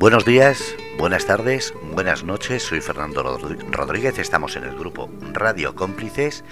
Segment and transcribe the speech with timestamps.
[0.00, 2.62] Buenos días, buenas tardes, buenas noches.
[2.62, 3.20] Soy Fernando
[3.72, 4.16] Rodríguez.
[4.20, 6.44] Estamos en el grupo Radio Cómplices.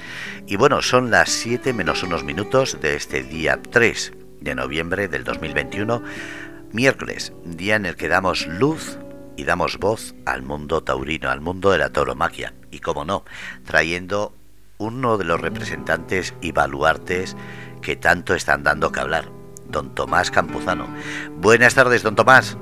[0.48, 5.22] Y bueno, son las 7 menos unos minutos de este día 3 de noviembre del
[5.22, 6.02] 2021,
[6.72, 8.98] miércoles, día en el que damos luz
[9.36, 12.52] y damos voz al mundo taurino, al mundo de la tauromaquia.
[12.72, 13.24] Y como no,
[13.64, 14.34] trayendo
[14.78, 17.36] uno de los representantes y baluartes
[17.80, 19.30] que tanto están dando que hablar,
[19.68, 20.88] don Tomás Campuzano.
[21.36, 22.58] Buenas tardes, don Tomás.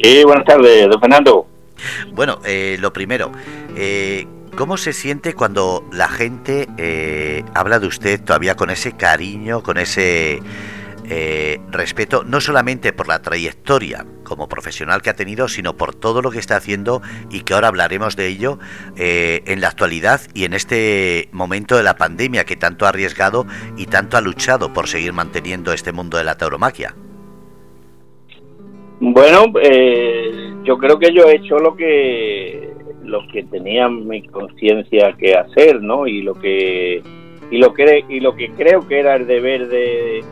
[0.00, 1.46] Sí, buenas tardes, don Fernando.
[2.12, 3.32] Bueno, eh, lo primero,
[3.76, 9.62] eh, ¿cómo se siente cuando la gente eh, habla de usted todavía con ese cariño,
[9.62, 10.40] con ese
[11.08, 16.20] eh, respeto no solamente por la trayectoria como profesional que ha tenido, sino por todo
[16.20, 17.00] lo que está haciendo
[17.30, 18.58] y que ahora hablaremos de ello
[18.96, 23.86] en la actualidad y en este momento de la pandemia que tanto ha arriesgado y
[23.86, 26.96] tanto ha luchado por seguir manteniendo este mundo de la tauromaquia.
[29.00, 35.14] Bueno, eh, yo creo que yo he hecho lo que lo que tenía mi conciencia
[35.18, 36.06] que hacer, ¿no?
[36.06, 37.02] Y lo que
[37.50, 40.24] y lo que y lo que creo que era el deber de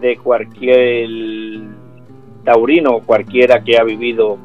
[0.00, 1.08] de cualquier
[2.44, 4.38] taurino, cualquiera que ha vivido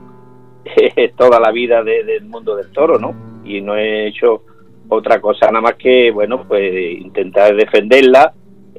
[1.18, 3.16] toda la vida del mundo del toro, ¿no?
[3.46, 4.44] Y no he hecho
[4.90, 8.34] otra cosa nada más que, bueno, pues intentar defenderla,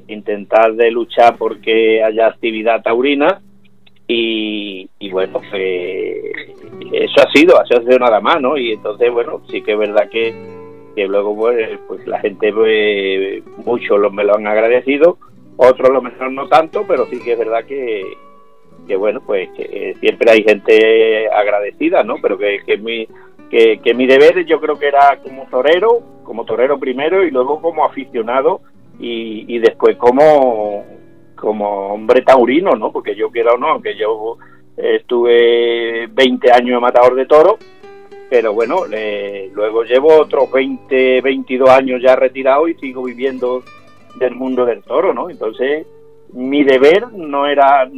[0.09, 3.41] intentar de luchar porque haya actividad taurina
[4.07, 5.53] y, bueno, pues
[6.93, 8.57] eso ha sido, eso ha sido nada más, ¿no?
[8.57, 10.35] Y entonces, bueno, sí que es verdad que,
[10.95, 15.19] que luego pues, pues la gente, pues, muchos me lo han agradecido
[15.57, 18.03] otros lo mejor no tanto, pero sí que es verdad que,
[18.87, 22.17] que bueno, pues que siempre hay gente agradecida, ¿no?
[22.21, 23.07] Pero que, que mi
[23.51, 27.61] que, que, mi deber yo creo que era como torero, como torero primero y luego
[27.61, 28.63] como aficionado
[28.99, 30.85] y, y después como
[31.45, 32.91] como hombre taurino, ¿no?
[32.91, 34.39] Porque yo quiero o no, aunque yo
[34.77, 37.59] estuve 20 años matador de toro,
[38.31, 38.85] pero bueno,
[39.53, 43.63] luego llevo otros 20, 22 años ya retirado y sigo viviendo
[44.17, 45.31] del mundo del toro, ¿no?
[45.31, 45.87] Entonces,
[46.33, 47.89] mi deber no era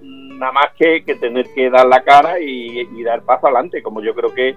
[0.00, 4.34] nada más que, tener que dar la cara y, dar paso adelante, como yo creo
[4.34, 4.56] que,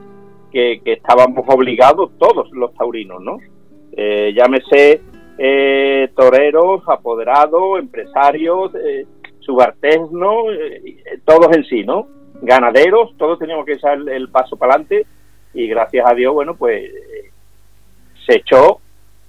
[0.51, 3.38] que, estábamos obligados todos los taurinos, ¿no?
[3.91, 5.01] Eh, llámese
[5.38, 9.06] eh, toreros, apoderados, empresarios, eh,
[9.40, 12.08] subalternos, eh, todos en sí, ¿no?
[12.42, 15.06] Ganaderos, todos teníamos que echar el paso para adelante
[15.53, 16.92] y gracias a Dios, bueno, pues
[18.26, 18.80] se echó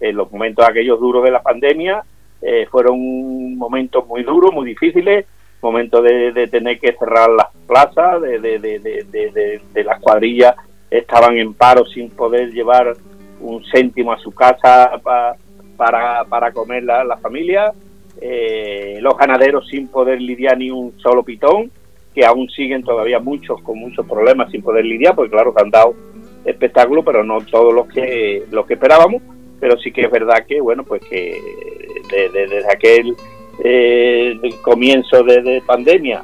[0.01, 2.05] en los momentos aquellos duros de la pandemia
[2.41, 5.27] eh, fueron momentos muy duros, muy difíciles,
[5.61, 10.55] momentos de, tener que cerrar las plazas, de, de, las cuadrillas
[10.89, 12.95] estaban en paro sin poder llevar
[13.41, 15.37] un céntimo a su casa para,
[15.79, 17.73] para comer la, familia,
[18.21, 21.71] eh, los ganaderos sin poder lidiar ni un solo pitón,
[22.15, 25.71] que aún siguen todavía muchos con muchos problemas sin poder lidiar, porque claro, se han
[25.71, 25.95] dado
[26.45, 29.23] espectáculos, pero no todos los que, los que esperábamos
[29.61, 31.37] pero sí que es verdad que, bueno, pues que
[32.11, 33.17] desde, aquel
[33.65, 36.23] eh, comienzo de, pandemia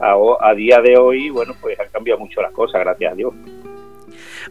[0.00, 3.34] a, día de hoy, bueno, pues han cambiado mucho las cosas, gracias a Dios.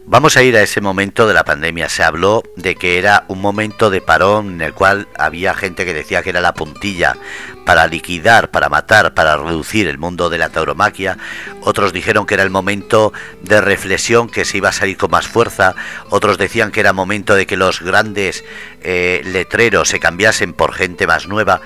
[0.08, 1.90] Vamos a ir a ese momento de la pandemia.
[1.90, 5.94] Se habló de que era un momento de parón en el cual había gente que
[5.94, 7.18] decía que era la puntilla
[7.66, 11.18] para liquidar, para matar, para reducir el mundo de la tauromaquia.
[11.62, 15.28] Otros dijeron que era el momento de reflexión, que se iba a salir con más
[15.28, 15.76] fuerza.
[16.10, 18.44] Otros decían que era momento de que los grandes
[18.82, 21.62] eh, letreros se cambiasen por gente más nueva.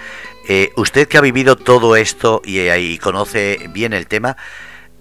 [0.48, 4.38] Eh, usted que ha vivido todo esto y, conoce bien el tema,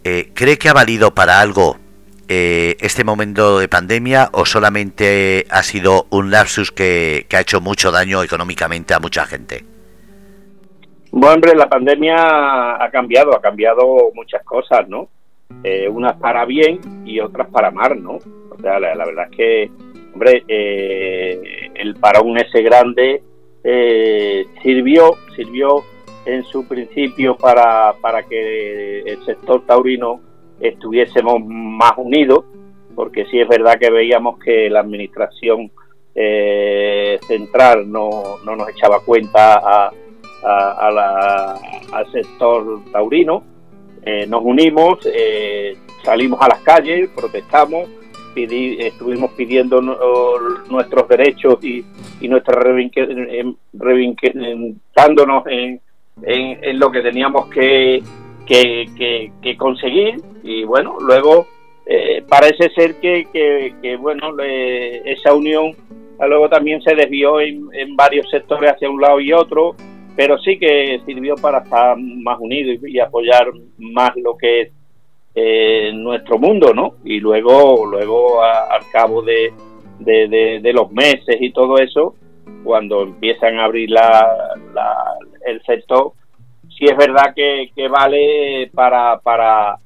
[0.03, 1.79] eh, ¿cree que ha valido para algo
[2.29, 7.91] eh, este momento de pandemia o solamente ha sido un lapsus que, ha hecho mucho
[7.91, 9.65] daño económicamente a mucha gente?
[11.11, 15.09] Bueno, hombre, la pandemia ha cambiado, ha cambiado muchas cosas, ¿no?
[15.65, 18.19] Eh, unas para bien y otras para mal, ¿no?
[18.51, 19.71] O sea, la, verdad es que,
[20.13, 23.23] hombre, eh, el parón ese grande
[24.63, 25.83] sirvió, sirvió
[26.27, 30.21] en su principio para, para que el sector taurino
[30.61, 32.45] estuviésemos más unidos,
[32.95, 35.71] porque sí es verdad que veíamos que la administración
[36.15, 39.93] eh, central no, no, nos echaba cuenta a,
[41.93, 43.45] al sector taurino.
[44.03, 47.89] Eh, nos unimos, eh, salimos a las calles, protestamos,
[48.35, 51.85] estuvimos pidiendo nuestros derechos y,
[52.21, 52.61] y nuestra
[53.73, 55.81] reivindicándonos en,
[56.23, 58.03] en, en, lo que teníamos que,
[58.49, 61.47] que, conseguir y bueno, luego
[61.87, 63.27] eh, parece ser que,
[63.83, 65.73] que, bueno, esa unión
[66.27, 69.77] luego también se desvió en, en, varios sectores hacia un lado y otro,
[70.17, 74.73] pero sí que sirvió para estar más unidos y, apoyar más lo que es
[75.35, 76.95] en nuestro mundo, ¿no?
[77.05, 79.53] Y luego, luego al cabo de,
[80.01, 82.17] de, los meses y todo eso,
[82.65, 84.27] cuando empiezan a abrir la,
[85.47, 86.13] el sector,
[86.79, 89.77] sí es verdad que, vale para, para,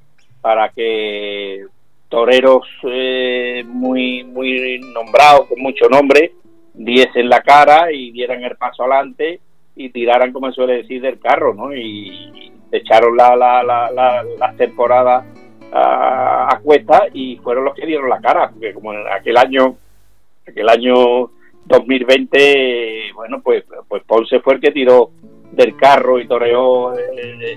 [0.41, 1.65] para que
[2.09, 6.33] toreros eh, muy, muy nombrados, con mucho nombre,
[6.75, 9.41] diesen la cara y dieran el paso adelante
[9.75, 11.75] y tiraran, como suele decir, del carro, ¿no?
[11.75, 15.27] Y, echaron la, la, la, las temporadas
[15.71, 19.77] a, a, cuesta y fueron los que dieron la cara, porque como en aquel año,
[20.49, 21.31] aquel año
[21.67, 25.11] 2020, bueno, pues, pues Ponce fue el que tiró
[25.53, 26.95] del carro y toreó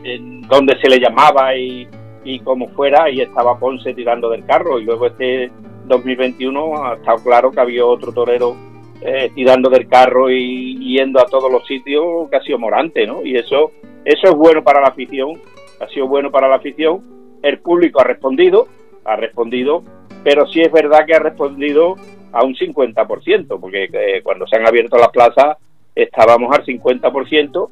[0.03, 1.87] en, donde se le llamaba y,
[2.23, 4.79] y como fuera, y estaba Ponce tirando del carro.
[4.79, 5.51] Y luego este
[5.85, 8.55] 2021 ha estado claro que había otro torero
[9.01, 13.23] eh, tirando del carro y yendo a todos los sitios que ha sido Morante, ¿no?
[13.23, 13.71] Y eso,
[14.03, 15.39] eso es bueno para la afición,
[15.79, 17.03] ha sido bueno para la afición.
[17.43, 18.67] El público ha respondido,
[19.03, 19.83] ha respondido,
[20.23, 21.95] pero sí es verdad que ha respondido
[22.31, 25.57] a un 50%, porque eh, cuando se han abierto las plazas
[25.95, 27.69] estábamos al 50%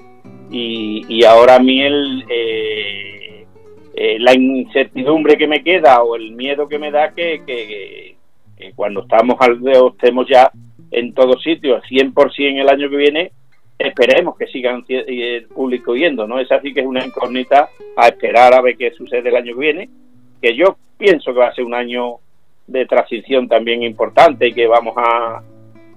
[0.50, 3.46] y, y ahora a mí el, eh,
[3.96, 8.16] eh, la incertidumbre que me queda o el miedo que me da que, que,
[8.76, 9.60] cuando estamos al
[9.94, 10.50] estemos ya
[10.92, 13.32] en todos sitios 100% el año que viene
[13.78, 16.40] esperemos que sigan el público yendo, ¿no?
[16.40, 19.60] Esa sí que es una incógnita a esperar a ver qué sucede el año que
[19.60, 19.90] viene,
[20.42, 22.18] que yo pienso que va a ser un año
[22.68, 25.44] de transición también importante y que vamos a,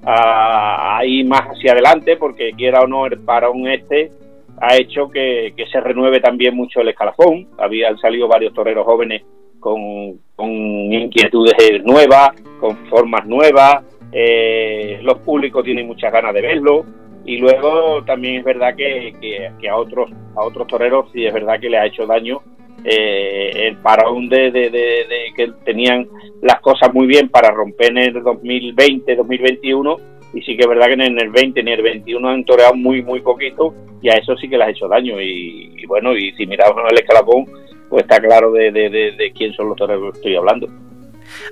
[0.06, 4.10] a, ir más hacia adelante porque quiera o no el parón este
[4.58, 7.46] ha hecho que, se renueve también mucho el escalafón.
[7.58, 9.22] Habían salido varios toreros jóvenes
[9.60, 13.84] con, con inquietudes nuevas, con formas nuevas.
[14.12, 16.86] Eh, los públicos tienen muchas ganas de verlo.
[17.26, 19.12] Y luego también es verdad que,
[19.60, 22.40] que, a otros a otros toreros sí es verdad que le ha hecho daño
[22.84, 26.06] eh, el parón de, que tenían
[26.42, 29.96] las cosas muy bien para romper en el 2020, 2021
[30.34, 33.02] y sí que es verdad que en el 20 ni el 21 han toreado muy
[33.02, 36.46] muy poquito y a eso sí que les ha hecho daño y, bueno y si
[36.46, 37.46] miramos el escalafón
[37.88, 40.68] pues está claro de, quién son los toreros que estoy hablando.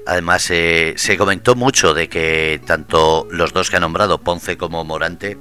[0.06, 4.84] Además, eh, se comentó mucho de que tanto los dos que ha nombrado, Ponce como
[4.84, 5.36] Morante,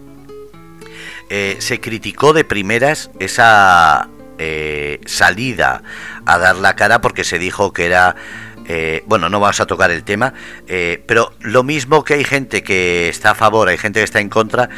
[1.29, 4.07] eh, se criticó de primeras esa
[4.37, 5.83] eh, salida
[6.25, 8.15] a dar la cara porque se dijo que era
[8.65, 10.33] eh, bueno, no vamos a tocar el tema,
[10.67, 14.21] eh, pero lo mismo que hay gente que está a favor, hay gente que está
[14.21, 14.69] en contra,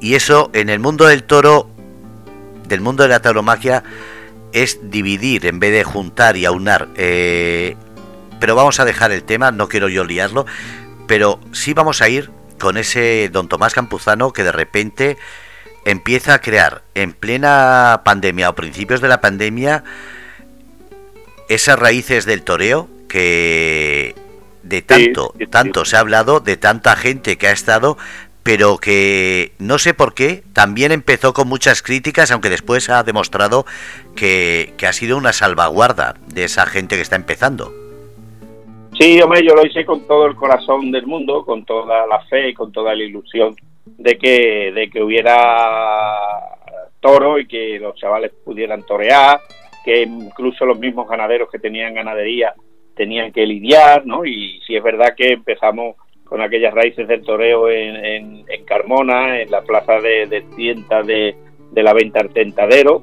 [0.00, 1.68] y eso en el mundo del toro,
[2.68, 3.82] del mundo de la tauromaquia,
[4.52, 6.88] es dividir en vez de juntar y aunar.
[6.94, 10.46] pero vamos a dejar el tema, no quiero yo liarlo,
[11.08, 12.30] pero sí vamos a ir
[12.60, 15.18] con ese don Tomás Campuzano que de repente
[15.84, 19.84] empieza a crear en plena pandemia o principios de la pandemia
[21.48, 24.14] esas raíces del toreo que
[24.62, 27.98] de tanto, tanto se ha hablado, de tanta gente que ha estado,
[28.42, 33.66] pero que no sé por qué, también empezó con muchas críticas, aunque después ha demostrado
[34.16, 37.72] que, que ha sido una salvaguarda de esa gente que está empezando.
[38.98, 42.50] Sí, hombre, yo lo hice con todo el corazón del mundo, con toda la fe
[42.50, 46.16] y con toda la ilusión de que, de que hubiera
[47.00, 49.40] toro y que los chavales pudieran torear,
[49.84, 52.54] que incluso los mismos ganaderos que tenían ganadería
[52.94, 54.24] tenían que lidiar, ¿no?
[54.24, 59.50] Y si es verdad que empezamos con aquellas raíces del toreo en, en, Carmona, en
[59.50, 60.44] la plaza de, de
[61.04, 61.36] de,
[61.72, 63.02] de, la venta Tentadero,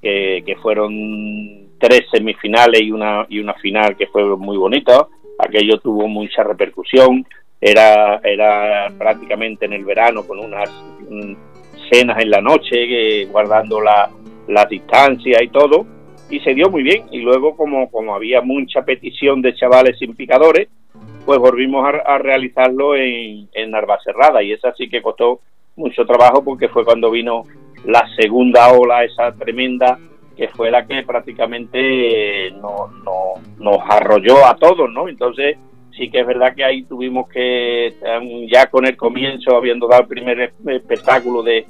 [0.00, 5.06] que, que, fueron tres semifinales y una, y una final que fue muy bonita.
[5.40, 7.26] Aquello tuvo mucha repercusión
[7.60, 10.70] era, era prácticamente en el verano con unas
[11.90, 14.10] cenas en la noche, guardando la,
[14.48, 15.86] la distancia y todo,
[16.30, 17.04] y se dio muy bien.
[17.10, 20.68] Y luego, como, como había mucha petición de chavales sin picadores,
[21.24, 25.40] pues volvimos a, realizarlo en, en Narvacerrada, y esa sí que costó
[25.76, 27.44] mucho trabajo porque fue cuando vino
[27.84, 29.98] la segunda ola, esa tremenda,
[30.36, 35.08] que fue la que prácticamente no, no, nos arrolló a todos, ¿no?
[35.08, 35.58] Entonces,
[35.98, 37.94] sí que es verdad que ahí tuvimos que,
[38.50, 41.66] ya con el comienzo, habiendo dado el primer espectáculo de,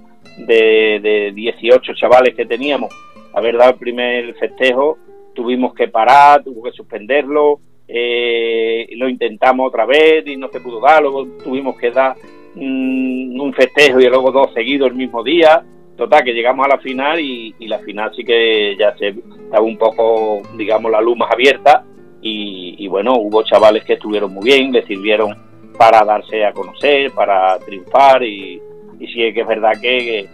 [0.47, 2.95] de, 18 chavales que teníamos,
[3.33, 4.99] haber dado el primer festejo,
[5.35, 10.81] tuvimos que parar, tuvimos que suspenderlo, eh, lo intentamos otra vez y no se pudo
[10.81, 12.15] dar, luego tuvimos que dar
[12.55, 15.65] mm, un festejo y luego dos seguidos el mismo día.
[15.97, 19.65] Total, que llegamos a la final y, y la final sí que ya se estaba
[19.65, 21.85] un poco, digamos, la luz más abierta
[22.21, 25.37] y, bueno, hubo chavales que estuvieron muy bien, le sirvieron
[25.77, 28.61] para darse a conocer, para triunfar y,
[28.99, 30.29] y sí que es verdad que,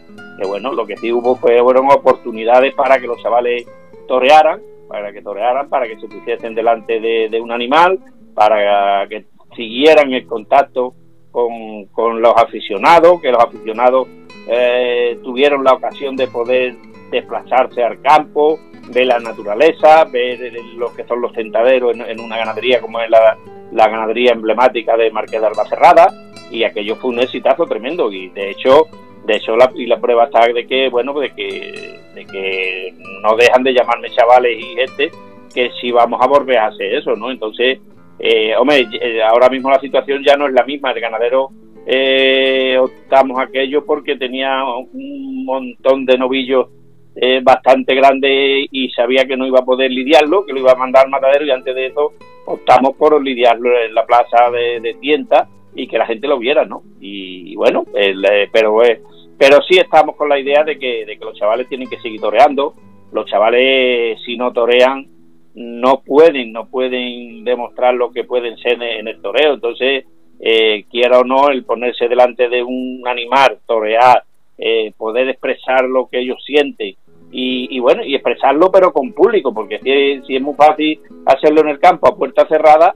[0.47, 3.67] bueno, lo que sí hubo fue, fueron oportunidades para que los chavales
[4.09, 7.99] torearan, para que torearan, para que se pusiesen delante de, un animal,
[8.35, 10.95] para que siguieran el contacto
[11.31, 14.09] con, con los aficionados, que los aficionados
[14.49, 16.75] eh, tuvieron la ocasión de poder
[17.11, 18.59] desplazarse al campo,
[18.93, 23.39] ver la naturaleza, ver lo que son los tentaderos en, una ganadería como es la,
[23.73, 26.13] ganadería emblemática de Marqués de Albacerrada
[26.51, 28.87] y aquello fue un exitazo tremendo y de hecho
[29.25, 33.35] de hecho la, y la prueba está de que bueno de que de que no
[33.37, 35.11] dejan de llamarme chavales y gente
[35.53, 37.81] que si vamos a volver a hacer eso no entonces
[38.19, 41.51] eh, hombre eh, ahora mismo la situación ya no es la misma el ganadero
[41.87, 46.69] eh, optamos aquello porque tenía un montón de novillos
[47.17, 50.77] eh, bastante grande y sabía que no iba a poder lidiarlo, que lo iba a
[50.77, 52.13] mandar al matadero y antes de eso
[52.47, 56.83] optamos por lidiarlo en la plaza de, tienta y que la gente lo viera, ¿no?
[57.01, 59.01] Y, bueno, eh, pero eh,
[59.39, 62.21] pero sí estamos con la idea de que, de que los chavales tienen que seguir
[62.21, 62.75] toreando,
[63.13, 65.07] los chavales si no torean
[65.55, 70.05] no pueden, no pueden demostrar lo que pueden ser en el toreo, entonces
[70.41, 74.25] eh, quiera o no, el ponerse delante de un animal, torear,
[74.59, 76.95] eh, poder expresar lo que ellos sienten
[77.37, 81.81] y, bueno, y expresarlo pero con público, porque si, es muy fácil hacerlo en el
[81.81, 82.95] campo a puerta cerrada,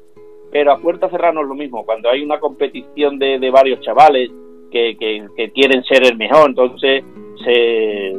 [0.52, 3.80] pero a puerta cerrada no es lo mismo, cuando hay una competición de, de varios
[3.80, 4.30] chavales
[4.71, 7.02] que, que, quieren ser el mejor, entonces
[7.45, 8.14] se,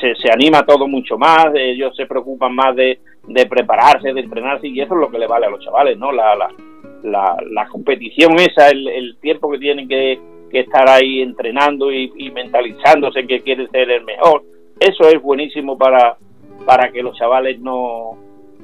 [0.00, 2.98] se, anima todo mucho más, ellos se preocupan más de,
[3.28, 6.10] de prepararse, de entrenarse, y eso es lo que le vale a los chavales, ¿no?
[6.10, 10.18] La, la, la, competición esa, el, tiempo que tienen que,
[10.52, 14.42] estar ahí entrenando y, y, mentalizándose que quieren ser el mejor.
[14.88, 16.16] Eso es buenísimo para,
[16.64, 18.18] para que los chavales no,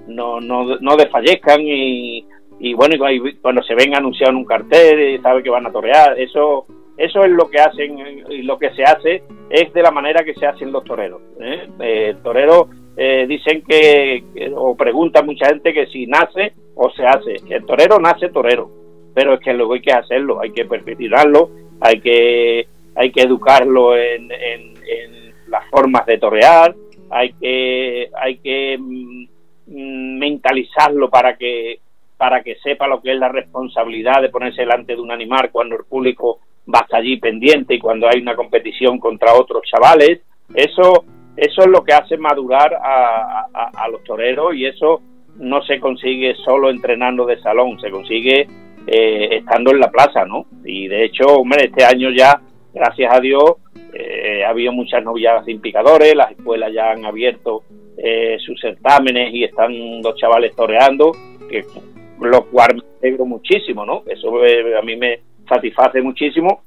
[0.06, 2.26] no, no, no desfallezcan y,
[2.60, 2.96] y bueno,
[3.40, 6.66] cuando se ven anunciado en un cartel, sabe que van a torear, eso
[6.98, 7.96] eso es lo que hacen
[8.28, 11.22] y lo que se hace es de la manera que se hacen los toreros.
[11.40, 11.68] ¿eh?
[11.80, 17.06] eh el torero eh, dicen que, o pregunta mucha gente que si nace o se
[17.06, 17.36] hace.
[17.48, 18.68] El torero nace torero,
[19.14, 23.96] pero es que luego hay que hacerlo, hay que perfeccionarlo, hay que, hay que educarlo
[23.96, 24.76] en, en,
[25.48, 26.74] las formas de torear,
[27.10, 31.80] hay que, hay que mm, mentalizarlo para que
[32.16, 35.76] para que sepa lo que es la responsabilidad de ponerse delante de un animal cuando
[35.76, 40.22] el público va hasta allí pendiente y cuando hay una competición contra otros chavales.
[40.52, 41.04] Eso
[41.38, 45.00] eso es lo que hace madurar a, los toreros y eso
[45.36, 48.48] no se consigue solo entrenando de salón, se consigue
[48.88, 50.46] eh, estando en la plaza, ¿no?
[50.64, 52.40] Y de hecho, hombre, este año ya,
[52.72, 53.56] gracias a Dios,
[53.92, 57.62] eh, ha habido muchas novilladas sin picadores, las escuelas ya han abierto
[57.96, 61.12] eh, sus certámenes y están los chavales toreando,
[61.48, 61.64] que
[62.20, 64.02] lo cual me alegro muchísimo, ¿no?
[64.06, 64.32] Eso
[64.78, 66.62] a mí me satisface muchísimo,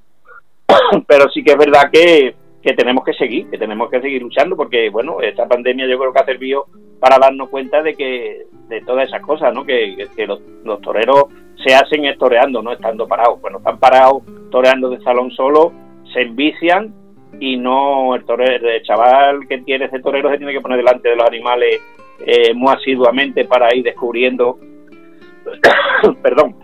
[1.07, 4.55] pero sí que es verdad que que tenemos que seguir, que tenemos que seguir luchando
[4.55, 6.67] porque, bueno, esta pandemia yo creo que ha servido
[6.99, 9.65] para darnos cuenta de que de todas esas cosas, ¿no?
[9.65, 11.25] Que, los, toreros
[11.65, 13.39] se hacen toreando, no estando parados.
[13.39, 15.73] Cuando están parados toreando de salón solo,
[16.13, 16.93] se envician
[17.39, 21.15] y no el, torero, chaval que tiene ese torero se tiene que poner delante de
[21.15, 21.81] los animales
[22.25, 24.59] eh, muy asiduamente para ir descubriendo,
[26.21, 26.55] perdón,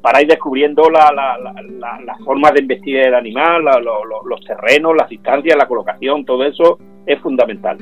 [0.00, 5.56] para ir descubriendo la, la, las formas de investigar el animal, los terrenos, las distancias,
[5.56, 7.78] la colocación, todo eso es fundamental.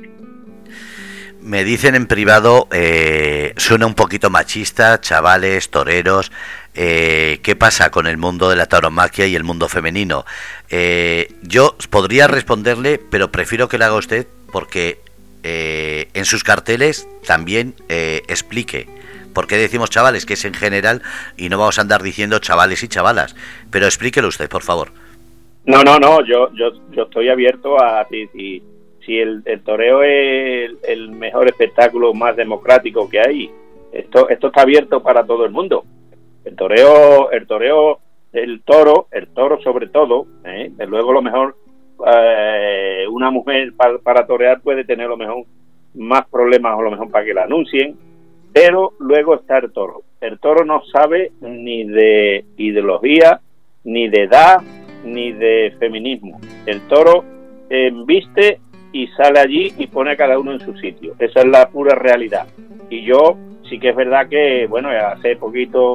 [1.42, 6.31] Me dicen en privado, eh, suena un poquito machista, chavales, toreros.
[6.75, 10.25] Eh, ¿Qué pasa con el mundo de la tauromaquia y el mundo femenino?
[10.71, 15.00] Eh, yo podría responderle, pero prefiero que lo haga usted porque
[15.45, 18.87] en sus carteles también explique
[19.33, 20.26] ¿Por qué decimos chavales?
[20.26, 21.02] Que es en general
[21.37, 23.35] y no vamos a andar diciendo chavales y chavalas.
[23.71, 24.88] Pero explíquelo usted, por favor.
[25.64, 28.62] No, no, no, yo, yo, yo estoy abierto a si, si,
[29.05, 33.50] si el, toreo es el, mejor espectáculo más democrático que hay.
[33.93, 35.85] Esto, esto está abierto para todo el mundo.
[36.44, 38.00] El toreo, el toreo,
[38.32, 40.70] el toro, el toro sobre todo, ¿eh?
[40.88, 41.56] luego lo mejor,
[42.06, 45.44] eh, una mujer para, torear puede tener lo mejor
[45.94, 47.96] más problemas o lo mejor para que la anuncien,
[48.52, 50.02] pero luego está el toro.
[50.20, 53.40] El toro no sabe ni de ideología,
[53.84, 54.61] ni de edad,
[55.04, 56.40] ni de feminismo.
[56.66, 57.25] El toro
[57.70, 58.61] eh, viste
[58.92, 61.14] y sale allí y pone a cada uno en su sitio.
[61.18, 62.46] Esa es la pura realidad.
[62.90, 63.37] Y yo
[63.68, 65.94] sí que es verdad que, bueno, hace poquito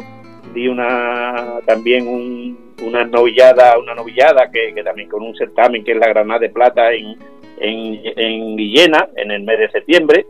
[0.65, 6.39] una también una novillada, una novillada que, también con un certamen que es la Granada
[6.39, 7.15] de Plata en,
[7.59, 10.25] en, en Villena en el mes de septiembre,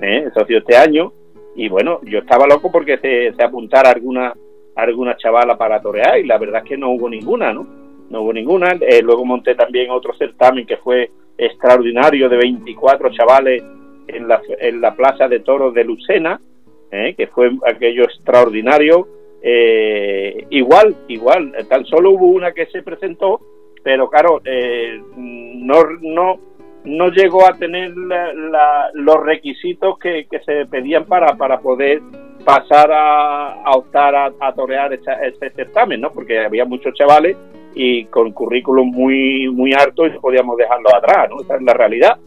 [0.00, 0.24] ¿eh?
[0.26, 1.12] eso ha este año,
[1.54, 4.32] y bueno, yo estaba loco porque se, apuntara alguna
[4.76, 7.66] alguna chavala para torear y la verdad es que no hubo ninguna, ¿no?
[8.10, 8.78] No hubo ninguna.
[8.80, 13.60] Eh, luego monté también otro certamen que fue extraordinario de 24 chavales
[14.06, 16.40] en la, en la Plaza de Toros de Lucena,
[16.92, 17.14] ¿eh?
[17.16, 19.08] que fue aquello extraordinario.
[19.42, 23.40] Eh, igual, igual, tan solo hubo una que se presentó,
[23.82, 26.40] pero claro, eh, no, no,
[26.84, 27.92] no llegó a tener
[28.94, 32.00] los requisitos que, se pedían para, para poder
[32.44, 36.12] pasar a, optar a, torear ese, certamen, ¿no?
[36.12, 37.36] Porque había muchos chavales
[37.74, 41.42] y con currículum muy muy altos y podíamos dejarlos atrás, ¿no?
[41.42, 42.18] Esa es la realidad.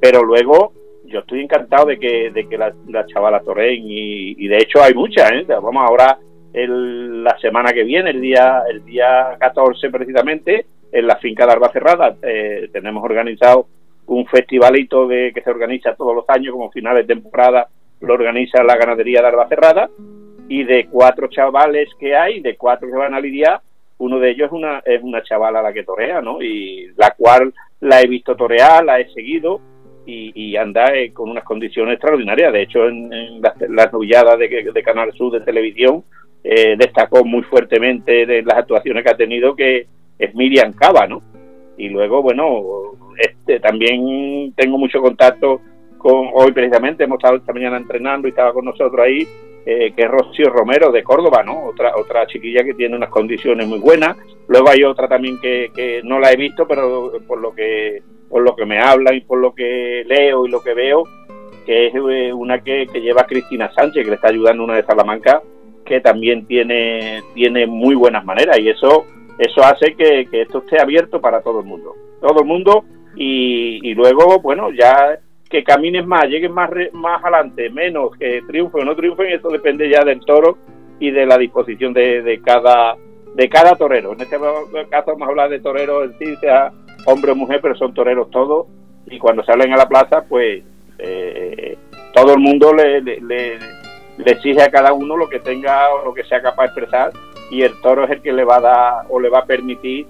[0.00, 0.72] Pero luego
[1.04, 4.94] yo estoy encantado de que, de que la, la chavala toreen y, de hecho hay
[4.94, 5.44] muchas, ¿eh?
[5.48, 6.18] Vamos ahora
[6.62, 11.52] el, la semana que viene, el día el día 14 precisamente, en la finca de
[11.52, 13.66] Arba Cerrada, eh, tenemos organizado
[14.06, 17.68] un festivalito de, que se organiza todos los años, como finales de temporada,
[18.00, 19.90] lo organiza la ganadería de Arba Cerrada,
[20.48, 23.60] y de cuatro chavales que hay, de cuatro que van a lidiar,
[23.98, 26.40] uno de ellos es una, es una chavala la que torea, ¿no?
[26.40, 29.60] Y la cual la he visto torear, la he seguido,
[30.10, 32.50] y, anda eh, con unas condiciones extraordinarias.
[32.52, 36.02] De hecho, en, las, las de, de, Canal Sur de televisión
[36.44, 39.86] eh, destacó muy fuertemente de las actuaciones que ha tenido que
[40.18, 41.22] es Miriam Cava, ¿no?
[41.76, 42.62] Y luego, bueno,
[43.16, 45.60] este, también tengo mucho contacto
[45.96, 49.26] con, hoy precisamente hemos estado esta mañana entrenando y estaba con nosotros ahí,
[49.66, 51.66] eh, que es Rocío Romero de Córdoba, ¿no?
[51.66, 54.16] Otra, otra chiquilla que tiene unas condiciones muy buenas.
[54.48, 58.42] Luego hay otra también que, que no la he visto, pero por lo que por
[58.42, 61.04] lo que me hablan y por lo que leo y lo que veo,
[61.64, 65.42] que es eh, una que, lleva Cristina Sánchez, que le está ayudando una de Salamanca,
[65.88, 69.06] que también tiene, tiene muy buenas maneras y eso,
[69.38, 71.94] eso hace que, esto esté abierto para todo el mundo.
[72.20, 72.84] Todo el mundo
[73.16, 75.18] y, luego, bueno, ya
[75.50, 79.88] que camines más, lleguen más, más adelante, menos, que triunfen o no triunfen, eso depende
[79.88, 80.58] ya del toro
[81.00, 82.96] y de la disposición de, de cada
[83.34, 84.12] de cada torero.
[84.12, 84.36] En este
[84.90, 86.72] caso vamos a hablar de toreros en sí, sea
[87.06, 88.66] hombre o mujer, pero son toreros todos,
[89.06, 90.62] y cuando salen a la plaza, pues
[90.98, 91.76] eh,
[92.12, 93.58] todo el mundo le, le,
[94.24, 97.12] exige a cada uno lo que tenga o lo que sea capaz de expresar,
[97.50, 100.06] y el toro es el que le va a dar o le va a permitir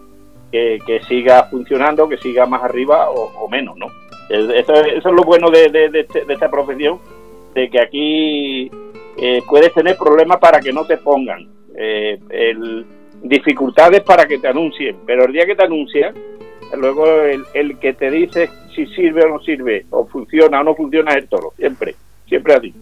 [0.50, 3.86] que, siga funcionando, que siga más arriba o, menos, ¿no?
[4.28, 6.98] Eso, es lo bueno de, de, este, esta profesión,
[7.54, 8.70] de que aquí
[9.16, 12.18] eh, puedes tener problemas para que no te pongan, eh,
[13.22, 16.14] dificultades para que te anuncien, pero el día que te anuncian,
[16.76, 21.12] luego el, que te dice si sirve o no sirve, o funciona o no funciona
[21.12, 21.94] es el toro, siempre,
[22.26, 22.74] siempre así.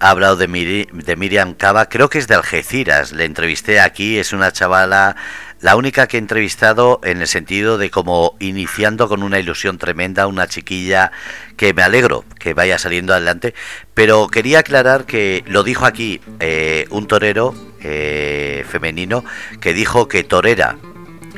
[0.00, 0.46] Ha hablado de,
[0.92, 5.16] de Miriam Cava, creo que es de Algeciras, le entrevisté aquí, es una chavala,
[5.60, 10.26] la única que he entrevistado en el sentido de como iniciando con una ilusión tremenda,
[10.26, 11.12] una chiquilla
[11.56, 13.54] que me alegro que vaya saliendo adelante,
[13.94, 19.24] pero quería aclarar que lo dijo aquí eh, un torero eh, femenino
[19.60, 20.76] que dijo que torera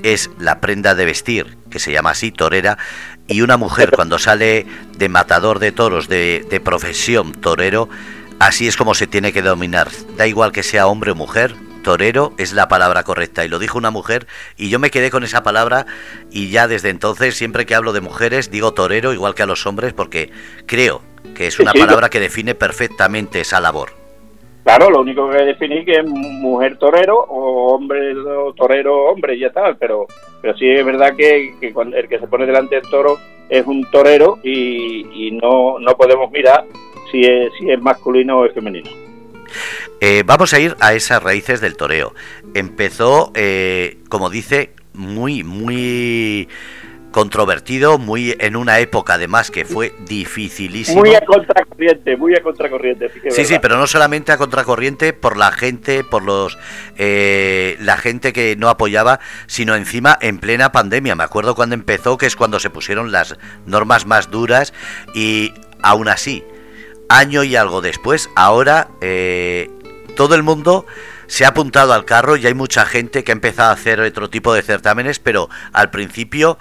[0.03, 2.79] es la prenda de vestir, que se llama así, torera,
[3.29, 7.89] y una mujer cuando sale de matador de toros, de, de profesión torero,
[8.41, 9.89] así es como se tiene que dominar.
[10.17, 13.79] Da igual que sea hombre o mujer, torero es la palabra correcta y lo dijo
[13.79, 15.87] una mujer y yo me quedé con esa palabra
[16.31, 19.65] y ya desde entonces siempre que hablo de mujeres digo torero igual que a los
[19.67, 20.31] hombres porque
[20.67, 21.03] creo
[21.35, 24.08] que es una palabra que define perfectamente esa labor.
[24.69, 28.15] Claro, lo único que definir que es mujer torero o hombre
[28.55, 30.07] torero hombre y ya está, pero
[30.43, 34.39] pero sí es verdad que, el que se pone delante del toro es un torero
[34.45, 36.67] y, no, no podemos mirar
[37.11, 38.91] si es, si es masculino o es femenino.
[40.03, 42.13] Eh, vamos a ir a esas raíces del toreo.
[42.53, 46.47] Empezó, eh, como dice, muy, muy
[47.11, 51.01] controvertido, muy en una época además que fue dificilísimo.
[51.01, 53.11] Muy a contracorriente, muy a contracorriente.
[53.31, 56.59] Sí, sí, pero no solamente a contracorriente por la gente, por los
[56.97, 61.17] eh, la gente que no apoyaba, sino encima en plena pandemia.
[61.17, 64.73] Me acuerdo cuando empezó, que es cuando se pusieron las normas más duras
[65.15, 66.45] y aún así,
[67.09, 69.71] año y algo después, ahora eh,
[70.17, 70.87] todo el mundo
[71.27, 74.31] se ha apuntado al carro y hay mucha gente que ha empezado a hacer otro
[74.31, 76.59] tipo de certámenes, pero al principio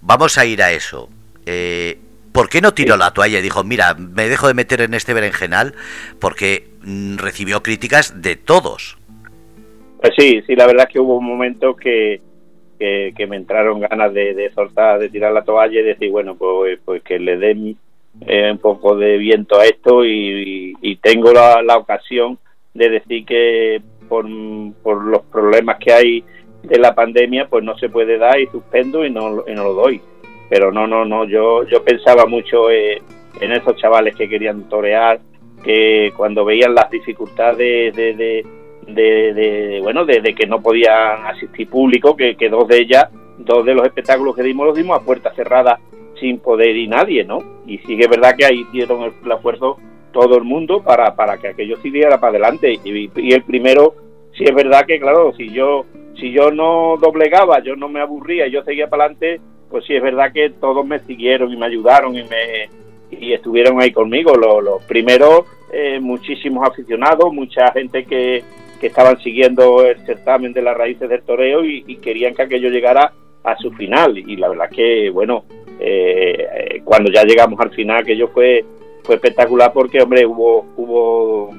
[0.00, 1.08] vamos a ir a eso.
[1.46, 1.98] Eh,
[2.32, 5.14] ¿Por qué no tiró la toalla y dijo, mira, me dejo de meter en este
[5.14, 5.74] berenjenal?
[6.20, 8.98] Porque mm, recibió críticas de todos.
[10.00, 12.20] Pues sí, sí, la verdad es que hubo un momento que,
[12.78, 17.02] que, me entraron ganas de, soltar, de tirar la toalla y decir, bueno, pues, pues
[17.02, 17.76] que le den
[18.26, 22.38] eh, un poco de viento a esto y, tengo la, la, ocasión
[22.72, 24.26] de decir que por,
[24.82, 26.24] por los problemas que hay
[26.62, 29.74] de la pandemia pues no se puede dar y suspendo y no, y no lo
[29.74, 30.00] doy.
[30.48, 33.00] Pero no, no, no, yo, yo pensaba mucho eh,
[33.40, 35.20] en esos chavales que querían torear,
[35.62, 38.44] que cuando veían las dificultades de,
[38.86, 43.74] de, bueno, de, que no podían asistir público, que, que dos de ellas, dos de
[43.74, 45.78] los espectáculos que dimos los dimos a puerta cerrada
[46.18, 47.42] sin poder ir nadie, ¿no?
[47.66, 49.78] Y sí que es verdad que ahí dieron el, esfuerzo
[50.12, 52.78] todo el mundo para, para que aquello siguiera para adelante.
[52.84, 53.94] Y, y, el primero,
[54.36, 55.86] sí es verdad que, claro, si yo
[56.20, 60.02] si yo no doblegaba, yo no me aburría, yo seguía para adelante, pues sí es
[60.02, 62.68] verdad que todos me siguieron y me ayudaron y me
[63.10, 64.34] y estuvieron ahí conmigo.
[64.34, 68.44] Los, primeros, eh, muchísimos aficionados, mucha gente que,
[68.80, 73.12] que estaban siguiendo el certamen de las raíces del toreo y, querían que aquello llegara
[73.42, 74.16] a su final.
[74.16, 75.44] Y la verdad que, bueno,
[75.80, 78.64] eh, cuando ya llegamos al final, aquello fue
[79.02, 81.52] fue espectacular porque, hombre, hubo hubo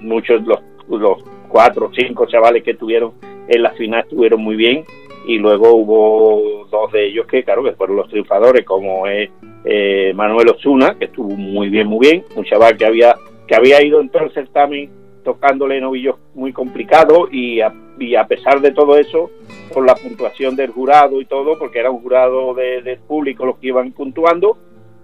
[0.00, 3.12] muchos, los, los cuatro o cinco chavales que estuvieron
[3.48, 4.84] en la final estuvieron muy bien
[5.26, 9.28] y luego hubo dos de ellos que, claro, que fueron los triunfadores, como es
[9.64, 13.16] eh, Manuel Osuna, que estuvo muy bien, muy bien, un chaval que había,
[13.48, 14.88] que había ido en todo el certamen
[15.24, 19.30] tocándole novillos muy complicados y a, y a pesar de todo eso,
[19.74, 23.58] con la puntuación del jurado y todo, porque era un jurado de, del público los
[23.58, 24.56] que iban puntuando,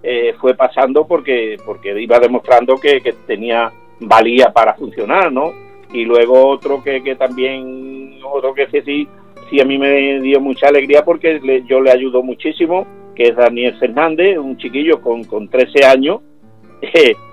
[0.04, 5.52] eh, fue pasando porque, porque iba demostrando que tenía valía para funcionar, ¿no?
[5.92, 9.06] Y luego otro que, que también, otro que sí,
[9.50, 13.76] sí a mí me dio mucha alegría porque yo le ayudo muchísimo, que es Daniel
[13.78, 16.20] Fernández, un chiquillo con, con 13 años,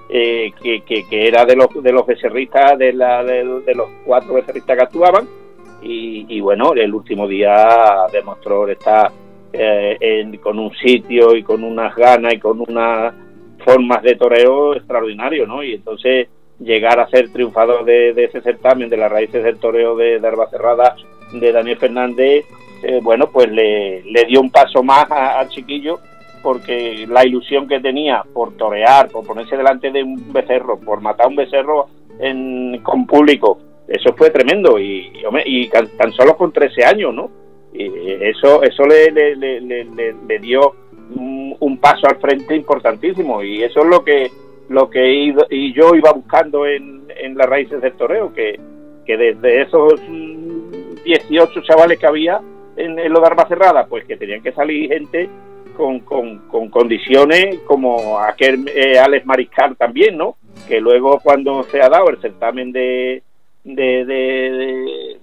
[0.09, 3.43] eh, que, que, era de los de los becerristas, de, la, de,
[3.75, 5.27] los cuatro becerristas que actuaban,
[5.81, 9.09] y, bueno, el último día demostró estar
[9.53, 13.13] eh, con un sitio y con unas ganas y con unas
[13.63, 15.63] formas de toreo extraordinario, ¿no?
[15.63, 16.27] Y entonces
[16.59, 20.95] llegar a ser triunfador de, ese certamen de las raíces del toreo de, de Cerrada
[21.31, 22.45] de Daniel Fernández,
[22.83, 25.99] eh, bueno, pues le, dio un paso más al chiquillo
[26.41, 31.27] porque la ilusión que tenía por torear, por ponerse delante de un becerro, por matar
[31.27, 31.87] un becerro
[32.19, 35.11] en, con público, eso fue tremendo y,
[35.45, 37.29] y, tan solo con 13 años, ¿no?
[37.73, 37.85] Y
[38.21, 40.75] eso eso le, le, le, le dio
[41.15, 44.31] un, paso al frente importantísimo y eso es lo que
[44.69, 46.99] lo que ido, y yo iba buscando en,
[47.35, 48.59] las raíces del toreo, que,
[49.05, 49.99] que desde esos
[51.03, 52.39] 18 chavales que había
[52.77, 55.29] en, en lo de Arma Cerrada, pues que tenían que salir gente
[55.75, 60.35] con, con, con condiciones como aquel eh, Alex Mariscal también, ¿no?
[60.67, 63.23] Que luego cuando se ha dado el certamen de,
[63.63, 65.15] de,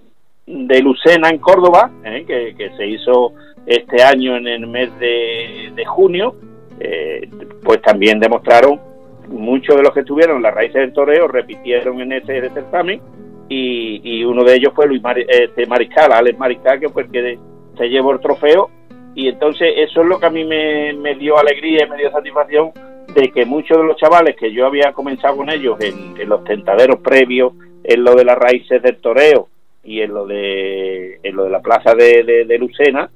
[0.46, 2.24] de, Lucena en Córdoba, ¿eh?
[2.26, 3.32] que, que, se hizo
[3.66, 6.34] este año en el mes de, de junio,
[6.80, 7.28] eh,
[7.62, 8.80] pues también demostraron
[9.28, 13.00] muchos de los que estuvieron en las raíces del toreo repitieron en ese, certamen
[13.48, 17.38] y, uno de ellos fue Luis este Mariscal, Alex Mariscal, que fue el que
[17.76, 18.70] se llevó el trofeo.
[19.14, 22.72] Y entonces eso es lo que a mí me, dio alegría y me dio satisfacción
[23.14, 27.00] de que muchos de los chavales que yo había comenzado con ellos en, los tentaderos
[27.00, 27.52] previos,
[27.84, 29.48] en lo de las raíces del toreo
[29.84, 33.08] y en lo de, en lo de la plaza de, de, de Lucena,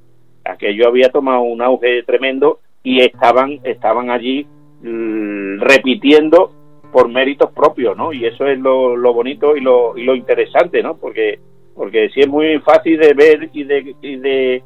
[0.45, 4.47] aquello había tomado un auge tremendo y estaban, estaban allí
[4.83, 6.51] Mm, repitiendo
[6.91, 8.11] por méritos propios, ¿no?
[8.13, 10.97] Y eso es lo, bonito y lo, y lo interesante, ¿no?
[10.97, 11.39] Porque
[11.73, 14.63] porque sí es muy fácil de ver y de y de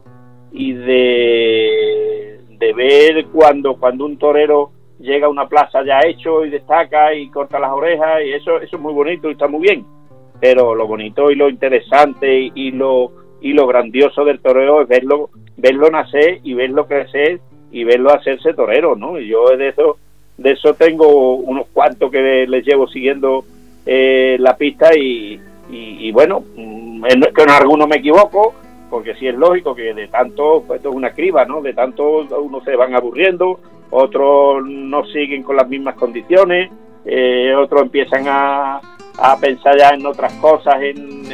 [0.51, 2.39] y de,
[2.75, 7.59] ver cuando cuando un torero llega a una plaza ya hecho y destaca y corta
[7.59, 9.85] las orejas y eso eso es muy bonito y está muy bien
[10.41, 15.29] pero lo bonito y lo interesante y, lo y lo grandioso del torero es verlo
[15.57, 17.39] verlo nacer y verlo crecer
[17.71, 19.97] y verlo hacerse torero no y yo de eso
[20.37, 23.45] de eso tengo unos cuantos que les llevo siguiendo
[23.85, 27.03] eh, la pista y, y, bueno, mm,
[27.35, 28.53] que en algunos me equivoco,
[28.89, 31.61] porque sí es lógico que de tanto, pues esto es una criba, ¿no?
[31.61, 33.59] De tanto unos se van aburriendo,
[33.91, 36.71] otros no siguen con las mismas condiciones,
[37.05, 38.81] eh, otros empiezan a,
[39.17, 41.25] a, pensar ya en otras cosas, en,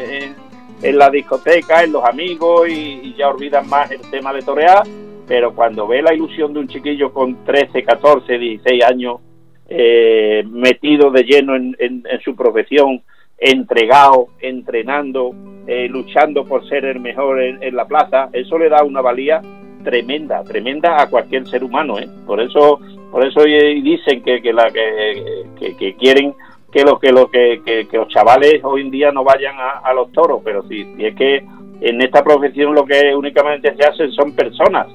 [0.82, 4.84] en, la discoteca, en los amigos y, y ya olvidan más el tema de torear
[5.32, 9.22] pero cuando ve la ilusión de un chiquillo con 13, 14, 16 años
[9.70, 13.02] eh, metido de lleno en, su profesión,
[13.38, 15.34] entregado, entrenando,
[15.68, 19.42] eh, luchando por ser el mejor en, la plaza, eso le da una valía
[19.86, 22.10] tremenda, tremenda a cualquier ser humano, ¿eh?
[22.28, 26.36] Por eso, por eso dicen que, que quieren
[26.74, 30.12] que los que, lo, que, que, los chavales hoy en día no vayan a, los
[30.12, 31.38] toros, pero si, si es que
[31.80, 34.88] en esta profesión lo que únicamente se hacen son personas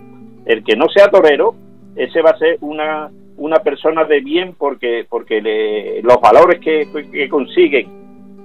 [0.46, 1.54] el que no sea torero,
[1.96, 7.28] ese va a ser una, una persona de bien porque, porque los valores que, que
[7.28, 7.88] consiguen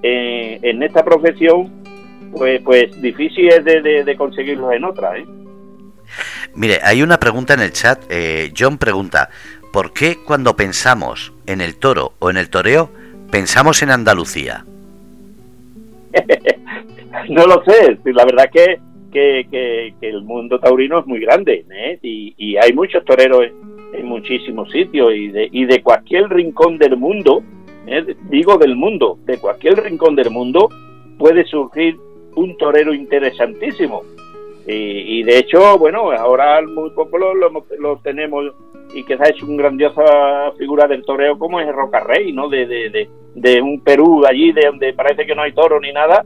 [0.03, 1.71] eh, en esta profesión,
[2.31, 5.17] pues, pues difícil es de, conseguirlos en otra.
[5.17, 5.25] ¿eh?
[6.55, 8.03] Mire, hay una pregunta en el chat.
[8.09, 9.29] Eh, John pregunta,
[9.71, 12.89] ¿por qué cuando pensamos en el toro o en el toreo,
[13.31, 14.65] pensamos en Andalucía?
[17.29, 18.79] no lo sé, la verdad que
[19.11, 21.99] que, que, el mundo taurino es muy grande ¿eh?
[22.01, 23.45] y, hay muchos toreros
[23.93, 27.43] en muchísimos sitios y de, y de cualquier rincón del mundo,
[27.87, 30.69] eh, digo del mundo, de cualquier rincón del mundo
[31.17, 31.97] puede surgir
[32.35, 34.03] un torero interesantísimo.
[34.67, 38.45] Y, de hecho, bueno, ahora muy poco lo, lo, tenemos
[38.93, 42.47] y que se ha hecho una grandiosa figura del toreo como es Roca Rey, ¿no?
[42.47, 46.25] De, de, de, un Perú allí de donde parece que no hay toro ni nada,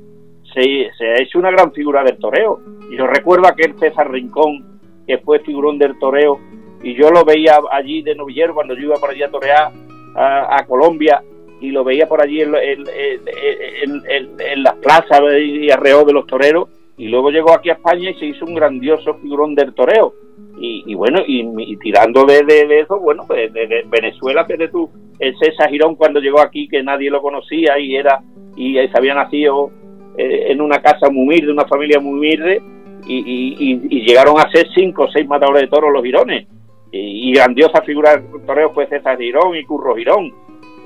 [0.56, 2.60] se, se ha hecho una gran figura del toreo.
[2.90, 6.40] Y yo recuerdo aquel César Rincón, que fue figurón del toreo,
[6.82, 9.72] y yo lo veía allí de novillero cuando yo iba por allí a torear
[10.16, 11.22] a, Colombia,
[11.60, 17.10] y lo veía por allí en, en, las plazas y alrededor de los toreros, y
[17.10, 20.14] luego llegó aquí a España y se hizo un grandioso figurón del toreo.
[20.58, 24.90] Y, bueno, y, tirando de, de, eso, bueno, pues de, Venezuela, de tú,
[25.20, 28.22] el César Girón cuando llegó aquí, que nadie lo conocía y era
[28.56, 29.70] y se había nacido
[30.18, 32.62] eh, en una casa muy humilde, una familia muy humilde,
[33.08, 36.48] y, llegaron a ser cinco o seis matadores de toros los girones.
[36.92, 40.34] Y, grandiosa figura del toreo fue César Girón y Curro Girón.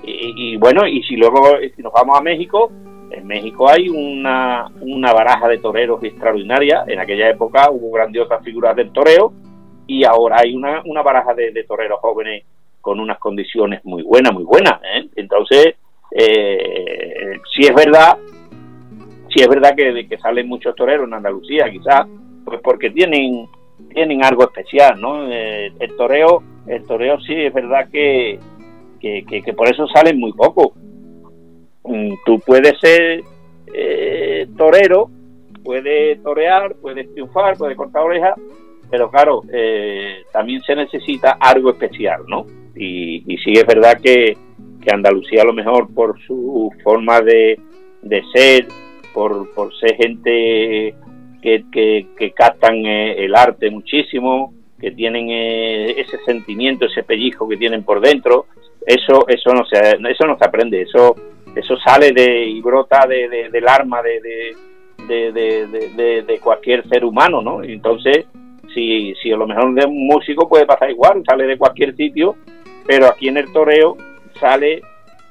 [0.03, 2.71] Y, bueno, y si luego si nos vamos a México,
[3.11, 6.83] en México hay una, una baraja de toreros extraordinaria.
[6.87, 9.33] En aquella época hubo grandiosas figuras del toreo
[9.85, 12.43] y ahora hay una, una baraja de, toreros jóvenes
[12.81, 14.79] con unas condiciones muy buenas, muy buenas.
[14.83, 15.07] ¿eh?
[15.15, 15.75] Entonces,
[16.11, 18.17] eh, si es verdad
[19.29, 22.07] Sí es verdad que, que salen muchos toreros en Andalucía, quizás,
[22.45, 23.47] pues porque tienen
[23.87, 25.31] tienen algo especial, ¿no?
[25.31, 28.39] Eh, el toreo, el toreo sí es verdad que,
[28.99, 30.73] que, por eso salen muy poco.
[31.83, 33.23] Mm, tú puedes ser
[33.73, 35.09] eh, torero,
[35.63, 38.35] puedes torear, puedes triunfar, puedes cortar orejas,
[38.89, 42.45] pero claro, eh, también se necesita algo especial, ¿no?
[42.75, 44.37] Y, y sí es verdad que,
[44.81, 47.59] que Andalucía a lo mejor por su forma de,
[48.01, 48.67] de ser,
[49.19, 50.95] por, por ser gente
[51.41, 57.57] que, que, captan eh, el arte muchísimo, que tienen eh, ese sentimiento, ese pellizco que
[57.57, 58.45] tienen por dentro,
[58.85, 61.17] eso eso no se eso no se aprende, eso
[61.53, 64.21] eso sale de y brota de, del arma de,
[65.05, 67.61] de, de, cualquier ser humano, ¿no?
[67.61, 68.25] Entonces,
[68.73, 72.37] si, si a lo mejor de un músico puede pasar igual, sale de cualquier sitio,
[72.87, 73.97] pero aquí en el toreo
[74.39, 74.81] sale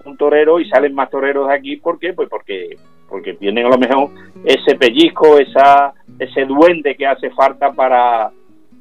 [0.05, 2.12] un torero y salen más toreros de aquí, ¿por qué?
[2.12, 2.77] Pues porque
[3.09, 4.11] porque tienen a lo mejor
[4.44, 8.31] ese pellizco, esa, ese duende que hace falta para,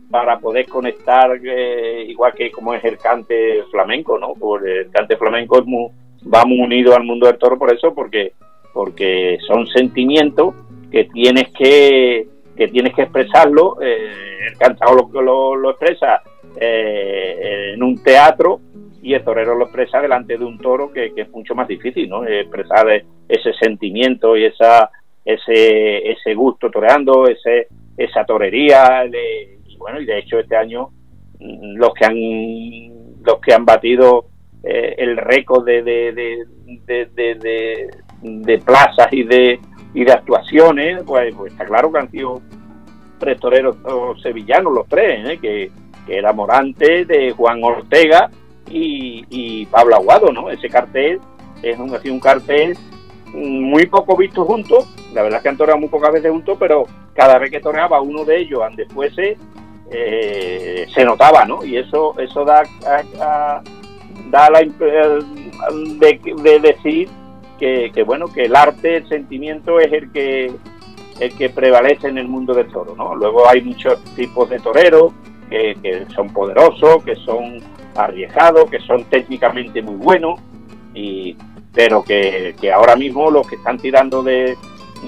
[0.09, 4.33] para poder conectar, eh, igual que como es el cante flamenco, ¿no?
[4.39, 5.89] Porque el cante flamenco es muy,
[6.33, 8.33] va muy unido al mundo del toro por eso, porque,
[8.73, 10.53] porque son sentimientos
[10.91, 16.21] que tienes que, que tienes que expresarlo, eh, el cantado lo, lo, lo expresa
[16.59, 18.61] eh, en un teatro
[19.01, 22.25] y el torero lo expresa delante de un toro que, es mucho más difícil, ¿no?
[22.25, 22.87] Expresar
[23.27, 24.89] ese sentimiento y esa
[25.23, 30.89] ese ese gusto toreando, ese esa torería y bueno, y de hecho este año
[31.39, 34.25] mm, los que han los que han batido
[34.63, 36.11] eh, el récord de de,
[36.85, 37.89] de,
[38.21, 39.59] de, plazas y de
[39.93, 42.41] y de actuaciones, pues, pues, está claro que han sido
[43.19, 43.77] tres toreros
[44.21, 45.39] sevillanos los tres, ¿eh?
[45.41, 45.71] que,
[46.05, 48.29] que era Morante, de Juan Ortega
[48.69, 50.49] y, Pablo Aguado, ¿no?
[50.49, 51.19] Ese cartel
[51.61, 52.77] es un, un cartel
[53.33, 56.85] muy poco visto juntos, la verdad es que han toreado muy pocas veces juntos, pero
[57.13, 59.37] cada vez que toreaba uno de ellos antes fuese,
[59.91, 61.63] eh, se notaba, ¿no?
[61.63, 62.63] Y eso eso da,
[64.29, 67.09] da la de, de decir
[67.59, 70.51] que, que, bueno que el arte, el sentimiento es el que
[71.19, 73.15] el que prevalece en el mundo del toro, ¿no?
[73.15, 75.13] Luego hay muchos tipos de toreros
[75.49, 77.59] que, que son poderosos, que son
[77.97, 80.39] arriesgados, que son técnicamente muy buenos,
[80.93, 81.35] y,
[81.73, 84.57] pero que, ahora mismo los que están tirando de,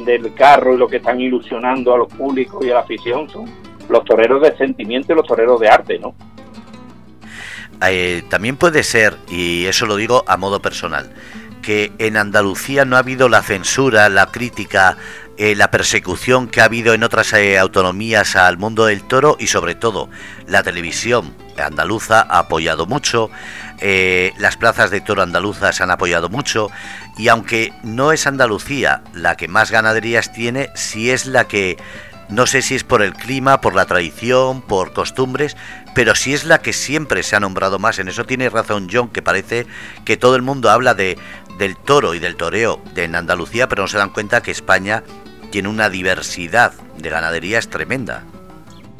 [0.05, 3.45] del carro y los que están ilusionando a los públicos y a la afición son
[3.89, 6.13] los toreros de sentimiento y los toreros de arte, ¿no?
[7.87, 11.11] Eh, también puede ser, y eso lo digo a modo personal,
[11.61, 14.97] que en Andalucía no ha habido la censura, la crítica,
[15.41, 19.47] eh, la persecución que ha habido en otras eh, autonomías al mundo del toro y
[19.47, 20.09] sobre todo
[20.47, 23.29] la televisión andaluza ha apoyado mucho,
[23.79, 26.69] eh, las plazas de toro andaluzas han apoyado mucho
[27.17, 31.77] y aunque no es Andalucía la que más ganaderías tiene, sí es la que
[32.27, 35.55] no sé si es por el clima, por la tradición, por costumbres,
[35.95, 37.97] pero sí es la que siempre se ha nombrado más.
[37.97, 39.67] En eso tiene razón John, que parece
[40.03, 41.17] que todo el mundo habla de,
[41.57, 45.03] del toro y del toreo en Andalucía, pero no se dan cuenta que España
[45.49, 48.23] tiene una diversidad de ganaderías tremenda.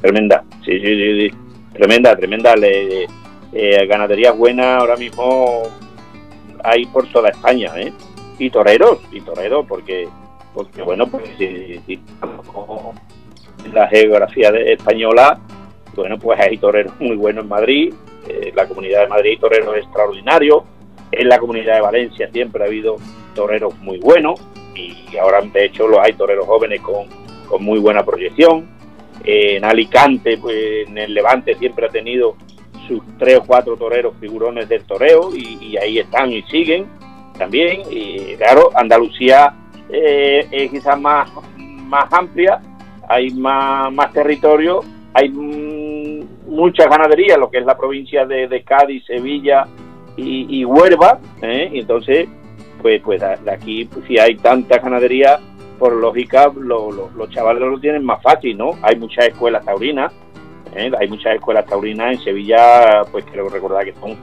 [0.01, 1.31] Tremenda, sí, sí, sí,
[1.73, 2.55] tremenda, tremenda.
[2.55, 3.07] Le,
[3.51, 5.63] eh, ganaderías buenas ahora mismo
[6.63, 7.91] hay por toda España, ¿eh?
[8.37, 10.07] Y toreros, y toreros, porque,
[10.53, 11.99] porque bueno, pues si,
[13.73, 15.39] la geografía española,
[15.95, 17.93] bueno, pues hay toreros muy buenos en Madrid,
[18.27, 20.63] Eh, la Comunidad de Madrid toreros extraordinarios.
[21.11, 22.97] En la Comunidad de Valencia siempre ha habido
[23.33, 24.39] toreros muy buenos
[24.79, 27.07] y ahora de hecho los hay toreros jóvenes con,
[27.47, 28.67] con muy buena proyección.
[29.23, 32.35] en Alicante, pues en el Levante siempre ha tenido
[32.87, 36.87] sus tres o cuatro toreros figurones del toreo y, ahí están y siguen
[37.37, 37.81] también.
[37.89, 39.53] Y claro, Andalucía
[39.89, 42.59] eh, es quizás más, más amplia,
[43.07, 44.81] hay más, más territorio,
[45.13, 49.67] hay mm, muchas ganaderías, lo que es la provincia de, Cádiz, Sevilla
[50.17, 51.69] y, Huelva, ¿eh?
[51.71, 52.27] y entonces,
[52.81, 55.39] pues, pues de aquí, pues, si hay tanta ganadería,
[55.79, 58.71] por lógica, los chavales lo tienen más fácil, ¿no?
[58.81, 60.11] Hay muchas escuelas taurinas,
[60.75, 60.91] ¿eh?
[60.99, 64.15] Hay muchas escuelas taurinas en Sevilla, pues creo recordar que son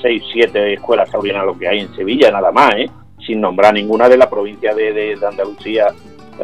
[0.00, 2.88] 6, 7 escuelas taurinas lo que hay en Sevilla, nada más, ¿eh?
[3.26, 5.88] sin nombrar ninguna de la provincia de, Andalucía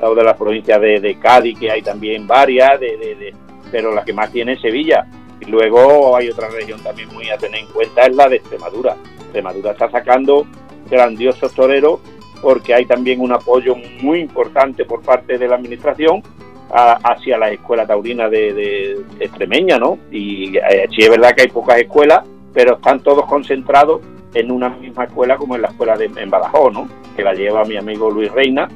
[0.03, 3.33] o de la provincia de, Cádiz, que hay también varias, de,
[3.71, 5.07] pero la que más tiene es Sevilla.
[5.41, 8.97] Y luego hay otra región también muy a tener en cuenta, es la de Extremadura.
[9.21, 10.47] Extremadura está sacando
[10.89, 12.01] grandiosos toreros
[12.43, 16.23] porque hay también un apoyo muy importante por parte de la administración
[16.69, 19.99] hacia la escuela taurina de, extremeña, ¿no?
[20.11, 24.01] Y eh, sí es verdad que hay pocas escuelas, pero están todos concentrados
[24.35, 26.89] en una misma escuela como en la escuela de en Badajoz, ¿no?
[27.15, 28.69] Que la lleva mi amigo Luis Reina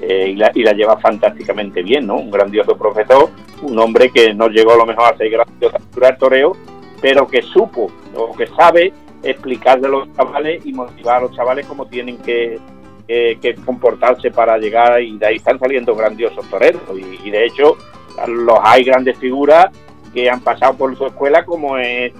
[0.00, 2.16] eh, y, la, y, la, lleva fantásticamente bien, ¿no?
[2.16, 3.28] Un grandioso profesor,
[3.62, 6.52] un hombre que no llegó a lo mejor a ser grandioso el toreo,
[7.00, 8.92] pero que supo o que sabe
[9.24, 12.58] explicarle a los chavales y motivar a los chavales como tienen que,
[13.06, 16.82] que, comportarse para llegar y de ahí están saliendo grandiosos toreros.
[17.24, 17.76] Y, de hecho
[18.28, 19.66] los hay grandes figuras
[20.12, 22.12] que han pasado por su escuela como es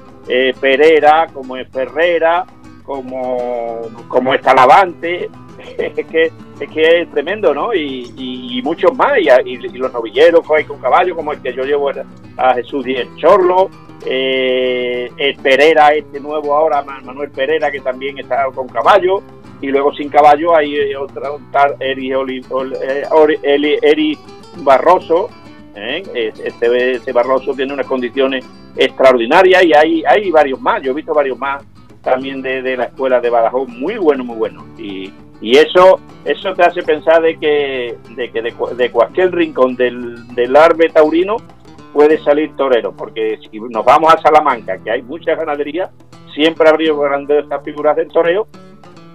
[0.61, 2.45] Pereira, como es Ferrera,
[2.85, 5.31] como, como es Talavante,
[5.79, 7.75] es que, es que es tremendo, ¿no?
[7.75, 11.91] Y, muchos más, y, los novilleros hay con caballo, como el que yo llevo
[12.37, 13.69] a Jesús Díez Chorlo,
[14.07, 15.11] eh,
[15.43, 19.23] Pereira, este nuevo ahora, Manuel Pereira, que también está con caballo,
[19.61, 24.19] y luego sin caballo hay eh, otra, tal Eri, eh,
[24.59, 25.31] Barroso,
[25.75, 26.03] ¿eh?
[26.15, 28.45] este, este, Barroso tiene unas condiciones
[28.77, 31.65] extraordinarias y hay, hay varios más, yo he visto varios más
[32.05, 34.65] también de, la escuela de Badajoz, muy bueno, muy bueno.
[34.79, 40.27] Y, y eso eso te hace pensar de que de, que de, cualquier rincón del,
[40.35, 41.37] del arbe taurino
[41.93, 45.91] puede salir torero, porque si nos vamos a Salamanca, que hay muchas ganaderías,
[46.35, 48.49] siempre habría grandes figuras del toreo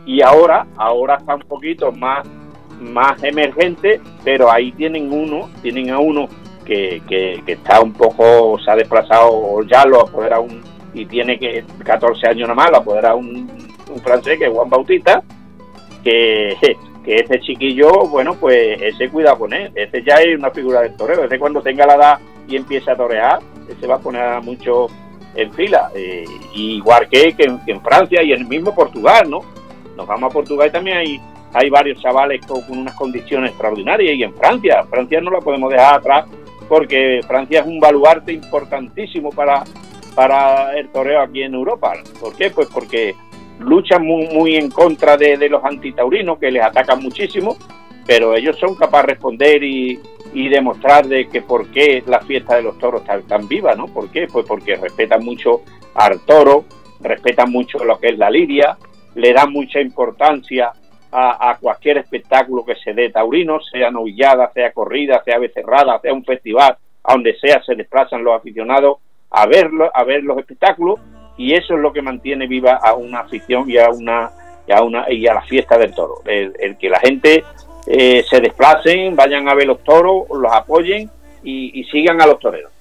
[0.05, 2.25] y ahora, ahora está un poquito más,
[2.79, 6.29] más emergente, pero ahí tienen uno, tienen a uno
[6.65, 10.61] que, que, está un poco, se ha desplazado, ya lo apodera un,
[10.93, 13.49] y tiene que 14 años nada más, lo apodera un,
[13.89, 15.23] un francés que es Juan Bautista,
[16.03, 16.55] que,
[17.03, 20.95] que ese chiquillo, bueno, pues ese cuida con él, ese ya es una figura del
[20.95, 24.87] torero, ese cuando tenga la edad y empiece a torear, ese va a poner mucho
[25.35, 26.25] en fila, eh,
[26.55, 29.41] igual que, que en Francia y en el mismo Portugal, ¿no?
[29.99, 31.21] nos vamos a Portugal y también hay,
[31.53, 34.15] hay varios chavales con, unas condiciones extraordinarias.
[34.15, 36.25] Y en Francia, Francia no la podemos dejar atrás
[36.69, 39.63] porque Francia es un baluarte importantísimo para,
[40.19, 41.93] para el toreo aquí en Europa.
[42.19, 42.51] ¿Por qué?
[42.51, 43.15] Pues porque
[43.57, 47.55] luchan muy, en contra de, los antitaurinos que les atacan muchísimo,
[48.05, 49.97] pero ellos son capaces de responder y,
[50.33, 53.85] y demostrar de que por qué la fiesta de los toros está tan viva, ¿no?
[53.85, 54.27] ¿Por qué?
[54.27, 55.61] Pues porque respetan mucho
[55.95, 56.65] al toro,
[56.99, 58.77] respetan mucho lo que es la lidia,
[59.15, 60.73] le dan mucha importancia
[61.13, 66.25] a, cualquier espectáculo que se dé taurino, sea novillada, sea corrida, sea becerrada, sea un
[66.25, 68.97] festival, a donde sea se desplazan los aficionados
[69.29, 70.99] a verlo, a ver los espectáculos
[71.37, 74.31] y eso es lo que mantiene viva a una afición y a una
[74.67, 77.43] y a una y a la fiesta del toro, el, que la gente
[77.87, 81.09] eh, se desplacen, vayan a ver los toros, los apoyen
[81.41, 82.71] y sigan a los toreros.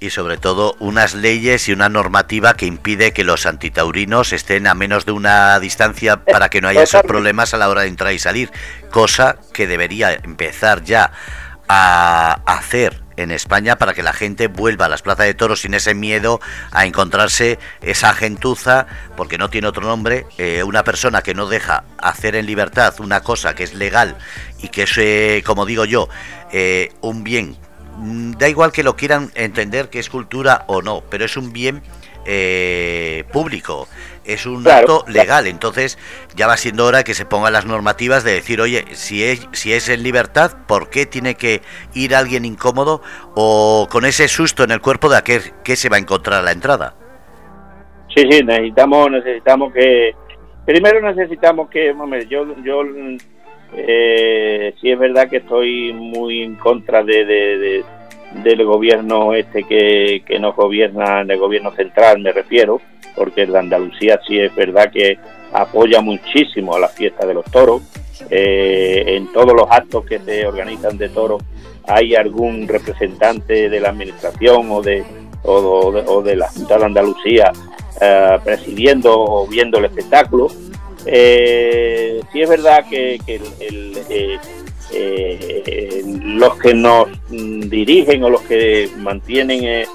[0.00, 4.74] Y sobre todo unas leyes y una normativa que impide que los antitaurinos estén a
[4.74, 8.12] menos de una distancia para que no haya esos problemas a la hora de entrar
[8.12, 8.50] y salir,
[8.90, 11.12] cosa que debería empezar ya
[11.68, 15.74] a hacer en España para que la gente vuelva a las plazas de toros sin
[15.74, 16.40] ese miedo
[16.70, 18.86] a encontrarse esa gentuza,
[19.16, 23.22] porque no tiene otro nombre, eh, una persona que no deja hacer en libertad una
[23.22, 24.16] cosa que es legal
[24.58, 26.08] y que es, eh, como digo yo,
[26.52, 27.56] eh, un bien.
[27.98, 31.52] Mm, da igual que lo quieran entender que es cultura o no, pero es un
[31.52, 31.82] bien
[33.32, 33.86] público,
[34.24, 35.98] es un acto legal, entonces
[36.34, 39.72] ya va siendo hora que se pongan las normativas de decir, oye, si es, si
[39.72, 41.62] es en libertad, ¿por qué tiene que
[41.94, 43.02] ir alguien incómodo
[43.34, 46.42] o con ese susto en el cuerpo de aquel que se va a encontrar a
[46.42, 46.94] la entrada?
[48.14, 50.14] Sí, sí, necesitamos, necesitamos que,
[50.64, 52.82] primero necesitamos que, hombre, yo, yo
[53.76, 57.84] eh, sí es verdad que estoy muy en contra de,
[58.42, 62.80] del gobierno este que, que nos gobierna, el gobierno central me refiero,
[63.14, 65.18] porque el de Andalucía sí es verdad que
[65.52, 67.82] apoya muchísimo a la fiesta de los toros.
[68.30, 71.42] Eh, en todos los actos que se organizan de toros
[71.86, 75.04] hay algún representante de la administración o de,
[75.42, 77.52] o, de, la Junta de Andalucía
[78.00, 80.48] eh, presidiendo o viendo el espectáculo.
[81.06, 83.18] Eh, sí es verdad que,
[84.92, 89.86] eh, los que nos dirigen o los que mantienen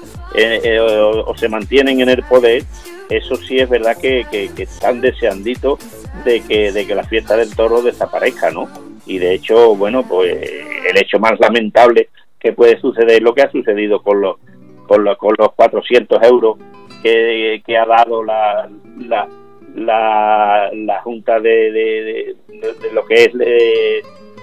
[0.80, 2.64] o, se mantienen en el poder,
[3.08, 4.24] eso sí es verdad que,
[4.56, 5.78] están deseandito
[6.24, 8.68] de que, de que la fiesta del toro desaparezca, ¿no?
[9.06, 10.36] Y de hecho, bueno, pues
[10.88, 14.36] el hecho más lamentable que puede suceder lo que ha sucedido con los,
[14.86, 16.58] con los, con los 400 euros
[17.02, 18.68] que, ha dado la,
[18.98, 19.28] la,
[20.72, 22.36] la, Junta de, de,
[22.92, 23.32] lo que es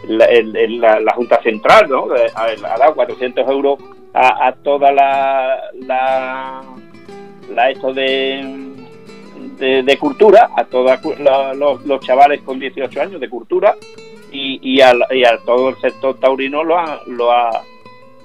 [0.04, 2.08] eh, la, la, Junta Central, ¿no?
[2.36, 3.80] Ha, dado 400 euros
[4.14, 6.62] a, a toda la, la,
[7.54, 8.68] la esto de,
[9.58, 11.00] de, cultura, a todos
[11.56, 13.76] los, los chavales con 18 años de cultura
[14.32, 17.64] y, y, a, y a todo el sector taurino lo ha, lo ha,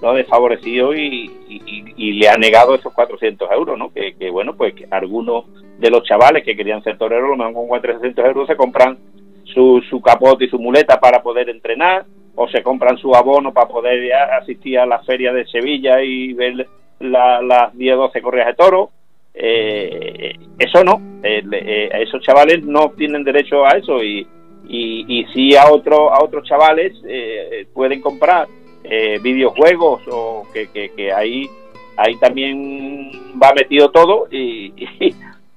[0.01, 3.93] lo ha desfavorecido y, y, le ha negado esos 400 euros, ¿no?
[3.93, 5.45] Que, que bueno, pues que algunos
[5.79, 8.99] de los chavales que querían ser toreros, lo mejor con 400 euros se compran
[9.45, 13.69] su, su capote y su muleta para poder entrenar, o se compran su abono para
[13.69, 16.67] poder asistir a la feria de Sevilla y ver
[17.01, 18.91] las 10 o 12 correas de toro.
[19.35, 24.27] Eh, eso no, eh, esos chavales no tienen derecho a eso y,
[24.69, 28.47] y, y sí a, otro, a otros chavales eh, pueden comprar
[28.85, 31.49] eh, videojuegos o que, que, ahí
[31.97, 33.11] ahí también
[33.43, 34.73] va metido todo y,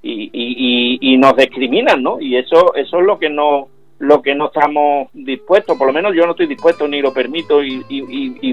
[0.01, 3.69] y, y, nos discriminan no y eso eso es lo que no
[3.99, 7.63] lo que no estamos dispuestos por lo menos yo no estoy dispuesto ni lo permito
[7.63, 7.83] y,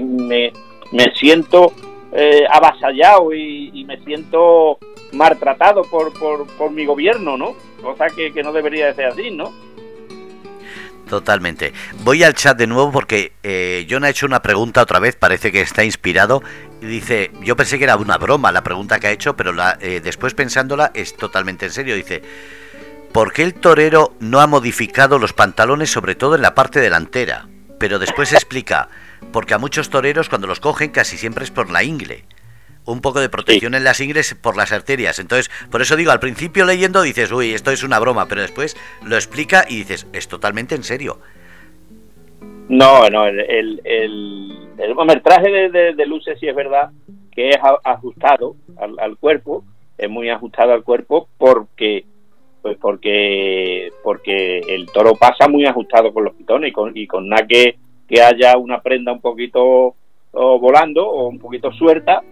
[0.01, 0.53] me,
[0.91, 1.73] me siento
[2.11, 4.77] eh, avasallado y, me siento
[5.11, 9.31] maltratado por, por, por mi gobierno no cosa que, que no debería de ser así
[9.31, 9.51] no
[11.13, 11.73] Totalmente.
[12.03, 15.51] Voy al chat de nuevo porque eh, John ha hecho una pregunta otra vez, parece
[15.51, 16.41] que está inspirado.
[16.81, 19.77] Y dice, yo pensé que era una broma la pregunta que ha hecho, pero la,
[19.79, 21.95] eh, después pensándola es totalmente en serio.
[21.95, 22.23] Dice,
[23.13, 27.47] ¿por qué el torero no ha modificado los pantalones, sobre todo en la parte delantera?
[27.79, 28.89] Pero después explica,
[29.31, 32.25] porque a muchos toreros cuando los cogen casi siempre es por la ingle
[32.85, 35.19] un poco de protección en las ingles por las arterias.
[35.19, 38.75] Entonces, por eso digo, al principio leyendo dices, uy, esto es una broma, pero después
[39.05, 41.19] lo explica y dices, es totalmente en serio.
[42.69, 46.91] No, no, el, el, el, traje de, de, luces sí es verdad
[47.31, 49.63] que es ajustado al, cuerpo,
[49.97, 52.05] es muy ajustado al cuerpo porque
[52.63, 57.29] pues porque porque el toro pasa muy ajustado con los pitones y con, y con
[57.29, 57.75] nada que,
[58.07, 59.95] que haya una prenda un poquito
[60.33, 62.23] volando o un poquito suelta,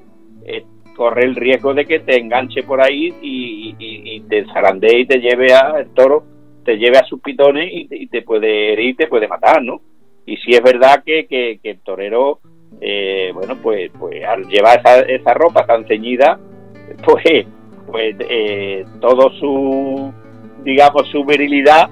[0.45, 0.63] eh,
[0.95, 5.53] corre el riesgo de que te enganche por ahí y, te zarandee y te lleve
[5.53, 6.23] a el toro,
[6.63, 9.81] te lleve a sus pitones y, te puede herir, te puede matar, ¿no?
[10.25, 12.39] Y si es verdad que, que, el torero,
[12.79, 16.39] eh, bueno, pues, pues al llevar esa, esa ropa tan ceñida,
[17.05, 17.45] pues,
[17.87, 20.13] pues eh, todo su,
[20.63, 21.89] digamos, su virilidad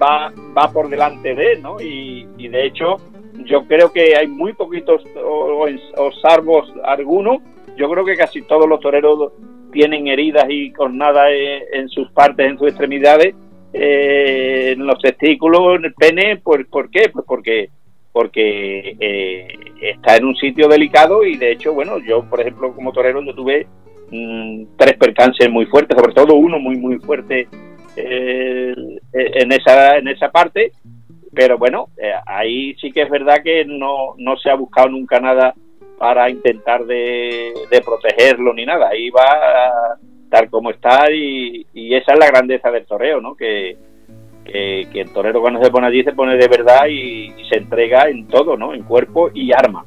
[0.00, 1.80] va, va por delante de ¿no?
[1.80, 2.96] Y, de hecho,
[3.44, 7.38] yo creo que hay muy poquitos, o, o salvos algunos,
[7.76, 9.32] yo creo que casi todos los toreros
[9.72, 11.30] tienen heridas y cornadas
[11.72, 13.34] en sus partes, en sus extremidades,
[13.72, 16.36] eh, en los testículos, en el pene.
[16.36, 17.10] ¿Por, ¿por qué?
[17.12, 17.68] Pues porque
[18.12, 19.48] porque eh,
[19.80, 23.34] está en un sitio delicado y de hecho, bueno, yo por ejemplo como torero yo
[23.34, 23.66] tuve
[24.12, 27.48] mm, tres percances muy fuertes, sobre todo uno muy muy fuerte
[27.96, 28.74] eh,
[29.12, 30.72] en esa en esa parte,
[31.34, 31.88] pero bueno,
[32.26, 35.54] ahí sí que es verdad que no, no se ha buscado nunca nada
[35.98, 37.52] para intentar de,
[37.84, 38.88] protegerlo ni nada.
[38.88, 39.96] Ahí va
[40.30, 43.34] tal como está y, esa es la grandeza del toreo, ¿no?
[43.34, 43.76] Que,
[44.44, 48.26] que, el torero cuando se pone allí se pone de verdad y, se entrega en
[48.28, 48.74] todo, ¿no?
[48.74, 49.84] En cuerpo y arma.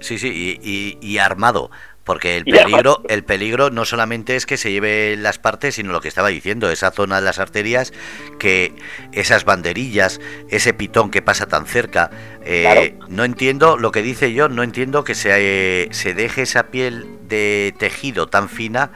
[0.00, 1.70] Sí, sí, y, y armado.
[2.10, 6.00] Porque el peligro, el peligro no solamente es que se lleve las partes, sino lo
[6.00, 7.92] que estaba diciendo, esa zona de las arterias,
[8.40, 8.72] que
[9.12, 12.10] esas banderillas, ese pitón que pasa tan cerca.
[12.44, 17.06] Eh, no entiendo lo que dice yo, no entiendo que se, se deje esa piel
[17.28, 18.90] de tejido tan fina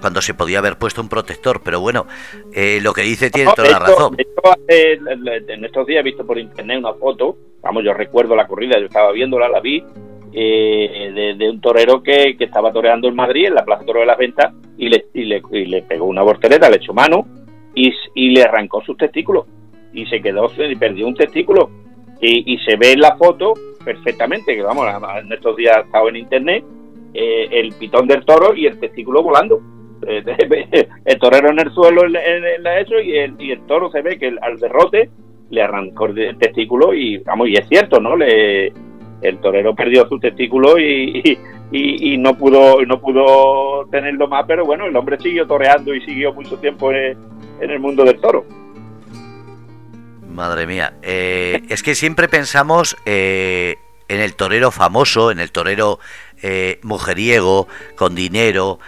[0.00, 1.62] cuando se podía haber puesto un protector.
[1.64, 2.06] Pero bueno,
[2.54, 4.16] eh, lo que dice tiene toda la razón.
[4.68, 8.86] en estos días he visto por internet una foto, vamos, yo recuerdo la corrida, yo
[8.86, 9.82] estaba viéndola, la vi
[10.32, 14.18] eh, de, un torero que, estaba toreando en Madrid, en la Plaza Toro de las
[14.18, 17.26] Ventas, y le, y le, pegó una bortereta, le echó mano
[17.74, 19.46] y, y, le arrancó sus testículos.
[19.92, 21.70] Y se quedó, y perdió un testículo.
[22.20, 23.54] Y, se ve en la foto
[23.84, 24.86] perfectamente, que vamos,
[25.22, 26.64] en estos días ha estado en internet,
[27.14, 29.60] eh, el pitón del toro y el testículo volando.
[30.06, 32.14] el torero en el suelo en,
[32.78, 35.10] eso y el, y el toro se ve que al derrote
[35.50, 38.72] le arrancó el testículo y vamos y es cierto no le
[39.22, 41.38] el torero perdió su testículo y,
[42.18, 46.58] no pudo no pudo tenerlo más pero bueno el hombre siguió toreando y siguió mucho
[46.58, 47.16] tiempo en,
[47.60, 48.44] el mundo del toro
[50.28, 53.76] madre mía eh, es que siempre pensamos eh,
[54.08, 56.00] en el torero famoso en el torero
[56.42, 58.78] eh, mujeriego con dinero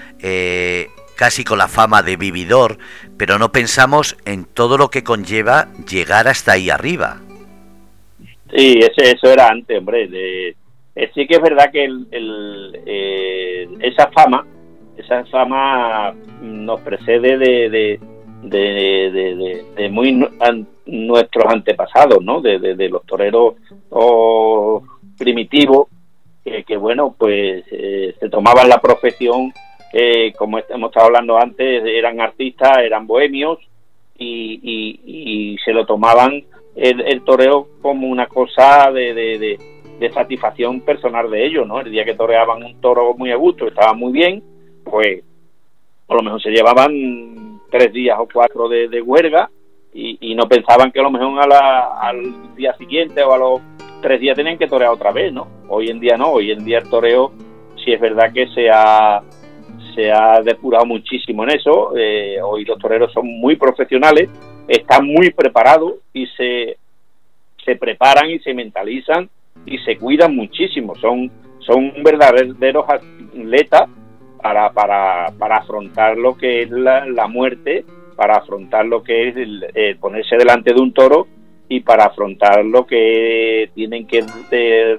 [1.23, 2.79] casi con la fama de vividor,
[3.17, 7.21] pero no pensamos en todo lo que conlleva llegar hasta ahí arriba.
[8.55, 10.09] Sí, ese, eso era antes, hombre.
[10.09, 10.57] De,
[10.95, 14.47] eh, sí que es verdad que el, eh, esa fama,
[14.97, 17.71] esa fama nos precede de,
[18.43, 20.13] de, de, de muy
[20.87, 22.41] nuestros antepasados, ¿no?
[22.43, 23.55] De, los toreros
[25.17, 25.89] primitivos,
[26.45, 29.53] que, bueno, pues eh, se tomaban la profesión
[30.39, 33.59] como hemos estado hablando antes, eran artistas, eran bohemios
[34.19, 36.43] y, se lo tomaban
[36.75, 39.59] el, toreo como una cosa de, de,
[40.11, 41.81] satisfacción personal de ellos, ¿no?
[41.81, 44.43] El día que toreaban un toro muy a gusto, estaba muy bien,
[44.85, 45.23] pues
[46.07, 49.49] por lo mejor se llevaban tres días o cuatro de, huelga
[49.95, 53.61] y, no pensaban que a lo mejor al día siguiente o a los
[54.01, 55.47] tres días tenían que torear otra vez, ¿no?
[55.69, 57.33] Hoy en día no, hoy en día el toreo
[57.85, 59.23] sí es verdad que se ha
[59.95, 61.97] se ha depurado muchísimo en eso.
[61.97, 64.29] Eh, hoy los toreros son muy profesionales,
[64.69, 66.77] están muy preparados y se,
[67.65, 69.29] se preparan y se mentalizan
[69.67, 70.95] y se cuidan muchísimo.
[70.97, 73.89] Son, son verdaderos atletas
[74.41, 77.85] para, para, para afrontar lo que es la, muerte,
[78.17, 81.27] para afrontar lo que es el, ponerse delante de un toro
[81.69, 84.25] y para afrontar lo que tienen que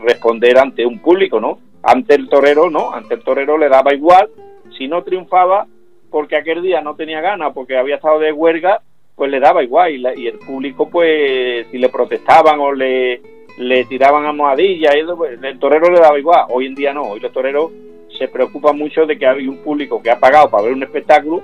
[0.02, 1.60] responder ante un público, ¿no?
[1.84, 2.94] Ante el torero, ¿no?
[2.94, 4.30] Ante el torero le daba igual
[4.78, 5.68] si no triunfaba
[6.10, 8.82] porque aquel día no tenía ganas, porque había estado de huelga,
[9.16, 13.22] pues le daba igual y, el público pues si le protestaban o le,
[13.58, 17.32] le tiraban almohadillas, pues, el torero le daba igual, hoy en día no, hoy los
[17.32, 17.72] toreros
[18.18, 21.42] se preocupan mucho de que hay un público que ha pagado para ver un espectáculo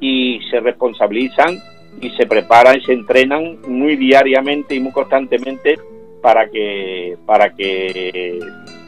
[0.00, 1.58] y se responsabilizan
[2.00, 5.78] y se preparan y se entrenan muy diariamente y muy constantemente
[6.20, 8.40] para que para que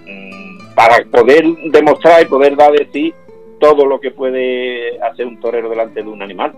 [0.06, 3.14] mm, para poder demostrar y poder dar de sí
[3.58, 6.52] todo lo que puede hacer un torero delante de un animal.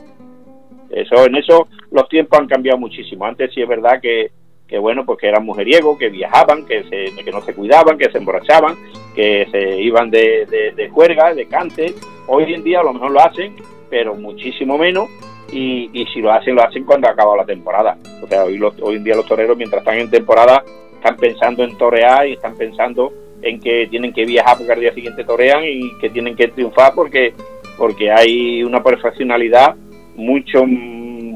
[0.91, 3.25] Eso, en eso los tiempos han cambiado muchísimo.
[3.25, 4.31] Antes sí es verdad que,
[4.67, 8.11] que bueno, pues que eran mujeriegos, que viajaban, que, se, que no se cuidaban, que
[8.11, 8.77] se emborrachaban,
[9.15, 11.95] que se iban de, de, de juerga, de cante.
[12.27, 13.55] Hoy en día a lo mejor lo hacen,
[13.91, 15.09] pero muchísimo menos.
[15.51, 17.97] Y, y si lo hacen, lo hacen cuando ha acabado la temporada.
[18.23, 20.63] O sea, hoy, hoy en día los toreros, mientras están en temporada,
[20.95, 24.93] están pensando en torear y están pensando en que tienen que viajar porque al día
[24.93, 27.33] siguiente torean y que tienen que triunfar porque
[27.77, 29.77] porque hay una profesionalidad
[30.19, 30.65] mucho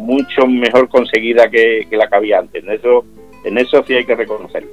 [0.02, 2.62] mucho mejor conseguida que, la que había antes.
[2.62, 3.04] En eso,
[3.44, 4.70] en eso sí hay que reconocerlo.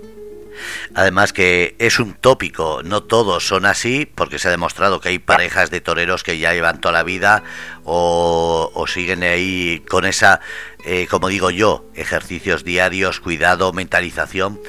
[0.93, 5.19] Además que es un tópico, no todos son así, porque se ha demostrado que hay
[5.19, 7.43] parejas de toreros que ya llevan toda la vida
[7.85, 10.41] o, o siguen ahí con esa,
[10.83, 14.59] eh, como digo yo, ejercicios diarios, cuidado, mentalización,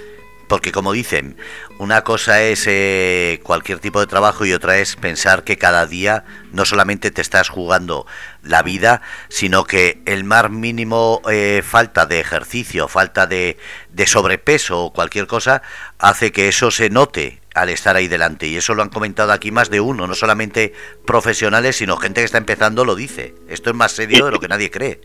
[0.50, 1.36] porque como dicen,
[1.78, 6.24] una cosa es eh, cualquier tipo de trabajo y otra es pensar que cada día
[6.52, 8.04] no solamente te estás jugando
[8.42, 13.58] la vida, sino que el más mínimo eh, falta de ejercicio, falta de,
[14.06, 15.62] sobrepeso o cualquier cosa,
[16.00, 18.48] hace que eso se note al estar ahí delante.
[18.48, 20.72] Y eso lo han comentado aquí más de uno, no solamente
[21.06, 23.34] profesionales, sino gente que está empezando lo dice.
[23.48, 25.00] Esto es más serio de lo que nadie cree.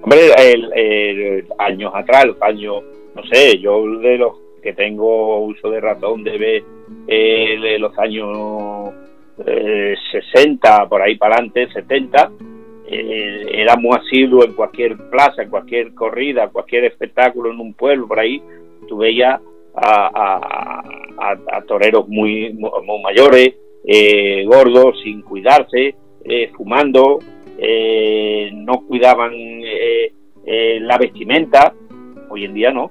[0.00, 2.84] Hombre, el, años atrás, años,
[3.16, 6.64] no sé, yo de los que tengo uso de ratón debe
[7.06, 8.94] eh, de los años
[9.36, 12.32] 60, eh, por ahí para adelante, 70,
[12.86, 18.42] eh, era en cualquier plaza, en cualquier corrida, cualquier espectáculo en un pueblo, por ahí,
[18.88, 19.40] tú veías
[19.76, 20.82] a,
[21.66, 23.54] toreros muy, muy mayores,
[23.86, 25.94] eh, gordos, sin cuidarse,
[26.56, 27.18] fumando,
[28.52, 29.32] no cuidaban
[30.46, 31.74] la vestimenta,
[32.30, 32.90] hoy en día no.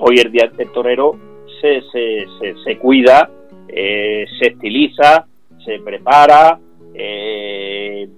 [0.00, 1.18] Hoy el día el torero
[1.60, 3.28] se, se, se, cuida,
[3.68, 5.26] eh, se estiliza,
[5.64, 6.58] se prepara.
[6.94, 8.08] Eh,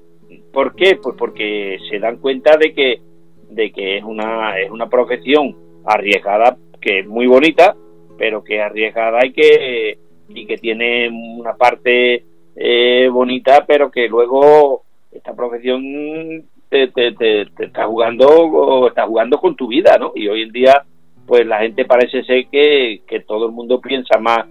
[0.52, 0.96] ¿Por qué?
[1.02, 3.00] Pues porque se dan cuenta de que,
[3.48, 5.56] de que es, una, es una profesión
[5.86, 7.74] arriesgada, que es muy bonita,
[8.18, 12.24] pero que es arriesgada y que, y que tiene una parte
[12.56, 19.38] eh, bonita, pero que luego esta profesión te, te, te, te, está jugando está jugando
[19.38, 20.12] con tu vida, ¿no?
[20.14, 20.84] Y hoy en día
[21.30, 24.46] pues la gente parece ser que, que todo el mundo piensa más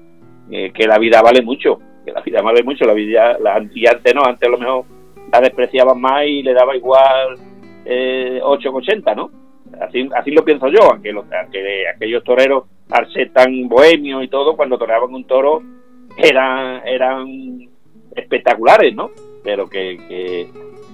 [0.50, 3.86] eh, que la vida vale mucho, que la vida vale mucho, la vida, la, y
[3.86, 4.86] antes no, antes a lo mejor
[5.30, 7.36] la despreciaban más y le daba igual
[7.84, 9.30] eh, 8,80, ¿no?
[9.82, 11.26] Así, así lo pienso yo, aunque, los,
[11.94, 15.62] aquellos toreros, al ser tan bohemios y todo, cuando toreaban un toro,
[16.16, 17.28] eran, eran
[18.16, 19.12] espectaculares, ¿no?
[19.44, 19.98] Pero que,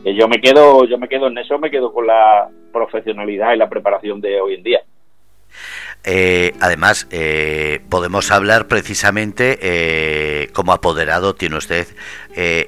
[0.04, 3.58] que, yo me quedo, yo me quedo en eso, me quedo con la profesionalidad y
[3.58, 4.82] la preparación de hoy en día.
[6.08, 11.88] Eh, además, eh, podemos hablar precisamente eh, como apoderado, tiene usted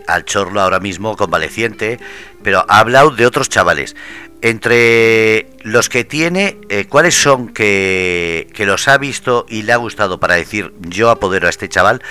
[0.07, 1.99] al Chorlo ahora mismo convaleciente,
[2.41, 3.97] pero ha hablado de otros chavales.
[4.41, 6.57] Entre los que tiene,
[6.87, 11.47] ¿cuáles son que, que, los ha visto y le ha gustado para decir yo apodero
[11.47, 12.01] a este chaval?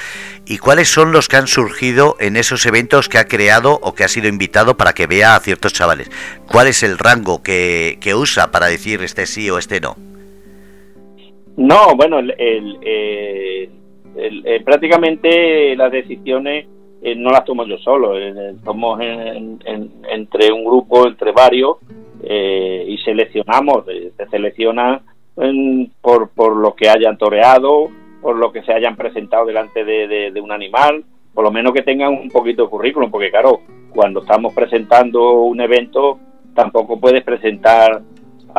[0.44, 4.04] ¿Y cuáles son los que han surgido en esos eventos que ha creado o que
[4.04, 6.10] ha sido invitado para que vea a ciertos chavales?
[6.46, 9.96] ¿Cuál es el rango que, que usa para decir este sí o este no?
[11.56, 13.70] No, bueno, el, eh,
[14.16, 16.66] eh, prácticamente las decisiones
[17.02, 18.12] eh, no las tomo yo solo,
[18.64, 21.76] somos entre un grupo, entre varios,
[22.22, 25.02] y seleccionamos, se selecciona
[26.00, 27.88] por, por lo que hayan toreado,
[28.20, 32.12] por lo que se hayan presentado delante de, un animal, por lo menos que tengan
[32.12, 36.18] un poquito de currículum, porque claro, cuando estamos presentando un evento,
[36.54, 38.02] tampoco puedes presentar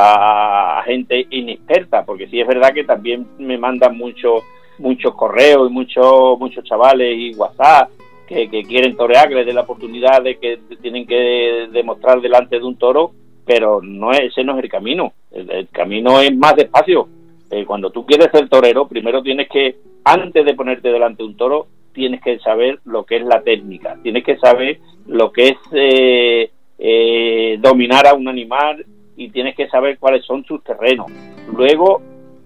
[0.00, 4.42] a, gente inexperta, porque sí es verdad que también me mandan muchos
[4.78, 7.90] muchos correos y muchos muchos chavales y WhatsApp
[8.28, 12.64] que, quieren torear, que les den la oportunidad de que tienen que demostrar delante de
[12.64, 13.12] un toro,
[13.44, 15.14] pero no es, ese no es el camino.
[15.32, 17.08] El, camino es más despacio.
[17.50, 21.36] Eh, cuando tú quieres ser torero, primero tienes que, antes de ponerte delante de un
[21.36, 25.56] toro, tienes que saber lo que es la técnica, tienes que saber lo que es
[25.72, 28.84] eh, eh, dominar a un animal,
[29.18, 31.06] y tienes que saber cuáles son sus terrenos.
[31.52, 32.00] Luego,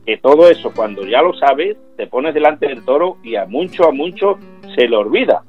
[0.07, 3.87] que todo eso, cuando ya lo sabes, te pones delante del toro y a mucho,
[3.87, 4.39] a mucho
[4.75, 5.45] se le olvida.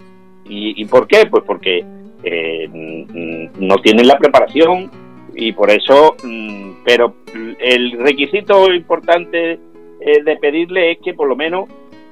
[0.45, 1.25] ¿Y, por qué?
[1.25, 1.83] Pues porque
[2.23, 4.91] eh, mm, no tienen la preparación
[5.33, 7.15] y por eso, mm, pero
[7.59, 9.53] el requisito importante
[10.01, 11.69] eh, de pedirle es que por lo menos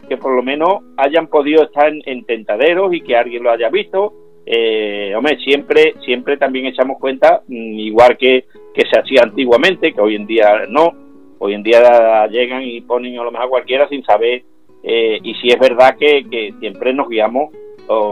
[0.07, 4.13] que por lo menos hayan podido estar en tentaderos y que alguien lo haya visto
[4.45, 10.01] eh, hombre, siempre, siempre también echamos cuenta, mm, igual que, que se hacía antiguamente, que
[10.01, 10.93] hoy en día no,
[11.39, 14.43] hoy en día llegan y ponen a lo mejor cualquiera sin saber,
[14.83, 17.51] eh, y si es verdad que, que siempre nos guiamos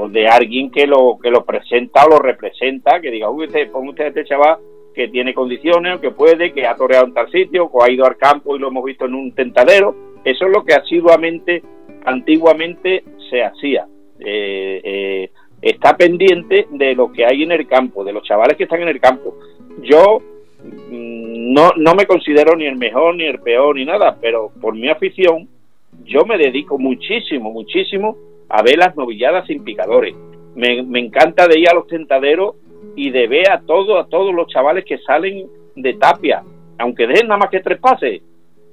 [0.09, 3.91] de alguien que lo que lo presenta o lo representa, que diga, uy, usted, ponga
[3.91, 4.57] usted a este chaval
[4.93, 8.05] que tiene condiciones, o que puede, que ha toreado en tal sitio, o ha ido
[8.05, 9.95] al campo y lo hemos visto en un tentadero.
[10.25, 11.63] Eso es lo que asiduamente,
[12.05, 13.87] antiguamente se hacía.
[14.19, 15.31] Eh, eh,
[15.61, 18.89] está pendiente de lo que hay en el campo, de los chavales que están en
[18.89, 19.35] el campo.
[19.81, 20.19] Yo
[20.63, 24.89] no, no me considero ni el mejor, ni el peor, ni nada, pero por mi
[24.89, 25.47] afición,
[26.03, 28.17] yo me dedico muchísimo, muchísimo
[28.49, 30.15] a ver las novilladas sin picadores.
[30.55, 32.55] Me, me encanta de ir a los tentaderos
[32.95, 36.43] y de ver a todos, a todos los chavales que salen de tapia,
[36.77, 38.21] aunque dejen nada más que tres pases.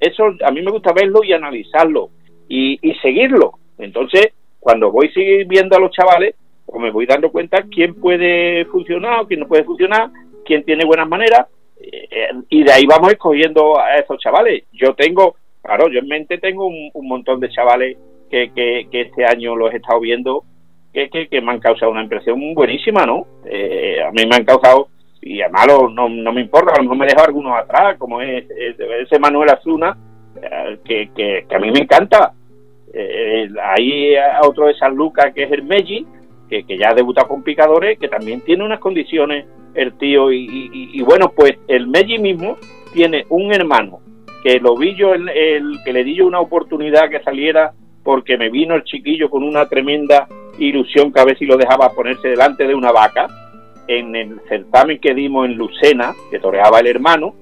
[0.01, 2.11] Eso a mí me gusta verlo y analizarlo
[2.49, 3.53] y, y seguirlo.
[3.79, 6.35] Entonces, cuando voy seguir viendo a los chavales,
[6.67, 10.11] o me voy dando cuenta quién puede funcionar quién no puede funcionar,
[10.45, 11.47] quién tiene buenas maneras,
[12.49, 14.65] y de ahí vamos escogiendo a esos chavales.
[14.73, 17.97] Yo tengo, claro, yo en mente tengo un, montón de chavales
[18.31, 20.45] que, que, este año los he estado viendo
[20.93, 23.27] que, que, me han causado una impresión buenísima, ¿no?
[23.45, 24.89] Eh, a mí me han causado,
[25.21, 28.47] y además no, no me importa, a lo mejor me dejo algunos atrás, como es,
[28.51, 29.97] ese Manuel Azuna,
[30.43, 32.33] eh, que, que, a mí me encanta.
[32.93, 36.07] Eh, hay otro de San Lucas que es el Meji,
[36.49, 39.47] que, ya ha debutado con picadores, que también tiene unas condiciones
[39.77, 40.33] el tío.
[40.33, 42.57] Y, bueno, pues el Meji mismo
[42.93, 44.01] tiene un hermano
[44.43, 47.73] que lo vi yo, el, que le di yo una oportunidad que saliera
[48.03, 51.91] porque me vino el chiquillo con una tremenda ilusión que a ver si lo dejaba
[51.91, 53.27] ponerse delante de una vaca
[53.89, 57.35] en el certamen que dimos en Lucena, que toreaba el hermano,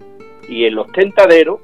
[0.49, 1.61] y en los tentaderos,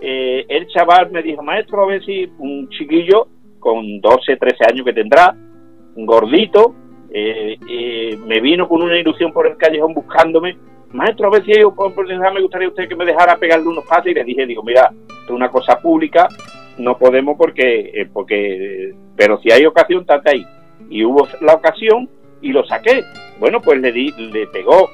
[0.00, 3.28] eh, el chaval me dijo, maestro, a ver si un chiquillo
[3.58, 5.34] con 12, 13 años que tendrá,
[5.96, 6.74] gordito,
[7.18, 10.58] eh, eh, me vino con una ilusión por el callejón buscándome.
[10.92, 14.08] Maestro, a ver si yo, por me gustaría usted que me dejara pegarle unos pases.
[14.08, 14.92] Y le dije, digo, mira,
[15.24, 16.28] es una cosa pública,
[16.76, 20.46] no podemos porque, eh, porque pero si hay ocasión, tate ahí.
[20.90, 22.06] Y hubo la ocasión
[22.42, 23.02] y lo saqué.
[23.40, 24.90] Bueno, pues le, di, le pegó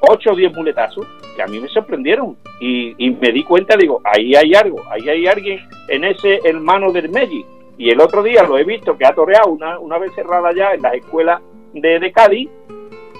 [0.00, 2.36] 8 o 10 muletazos que a mí me sorprendieron.
[2.60, 5.58] Y, me di cuenta, digo, ahí hay algo, ahí hay alguien
[5.88, 7.46] en ese hermano del Meji
[7.78, 10.72] y el otro día lo he visto que ha toreado una, una vez cerrada ya
[10.74, 11.40] en las escuelas
[11.72, 12.48] de, de Cádiz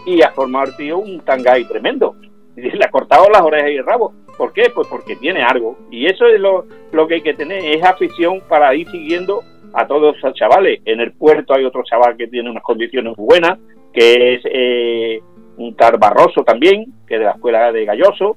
[0.06, 2.16] y ha formado el tío un tangay tremendo.
[2.54, 4.12] Y le ha cortado las orejas y el rabo.
[4.36, 4.64] ¿Por qué?
[4.74, 5.78] Pues porque tiene algo.
[5.90, 9.42] Y eso es lo, lo que hay que tener, es afición para ir siguiendo
[9.72, 10.80] a todos esos chavales.
[10.84, 13.58] En el puerto hay otro chaval que tiene unas condiciones buenas,
[13.92, 15.22] que es eh,
[15.56, 18.36] un tal Barroso también, que es de la escuela de Galloso.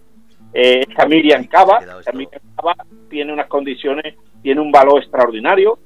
[0.53, 1.79] Eh, está Miriam Cava,
[2.13, 2.75] Miriam Cava
[3.09, 5.77] tiene unas condiciones, tiene un valor extraordinario,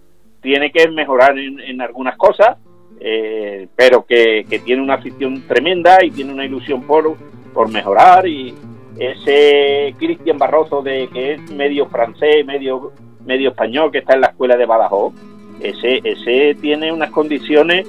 [0.42, 2.58] tiene que mejorar en, algunas cosas,
[3.00, 7.16] eh, pero que, tiene una afición tremenda y tiene una ilusión por,
[7.54, 8.28] por mejorar.
[8.28, 8.54] Y
[8.98, 12.92] ese Cristian Barroso, de que es medio francés, medio,
[13.26, 15.14] medio español, que está en la escuela de Badajoz,
[15.62, 17.88] ese, ese tiene unas condiciones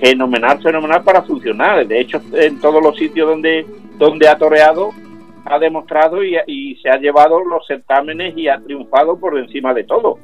[0.00, 1.86] fenomenal, fenomenal para funcionar.
[1.86, 3.66] De hecho, en todos los sitios donde,
[3.98, 4.90] donde ha toreado,
[5.44, 10.18] ha demostrado y, se ha llevado los certámenes y ha triunfado por encima de todo.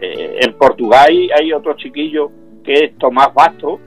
[0.00, 2.30] Eh, en Portugal hay otro chiquillo
[2.62, 3.80] que es Tomás Basto,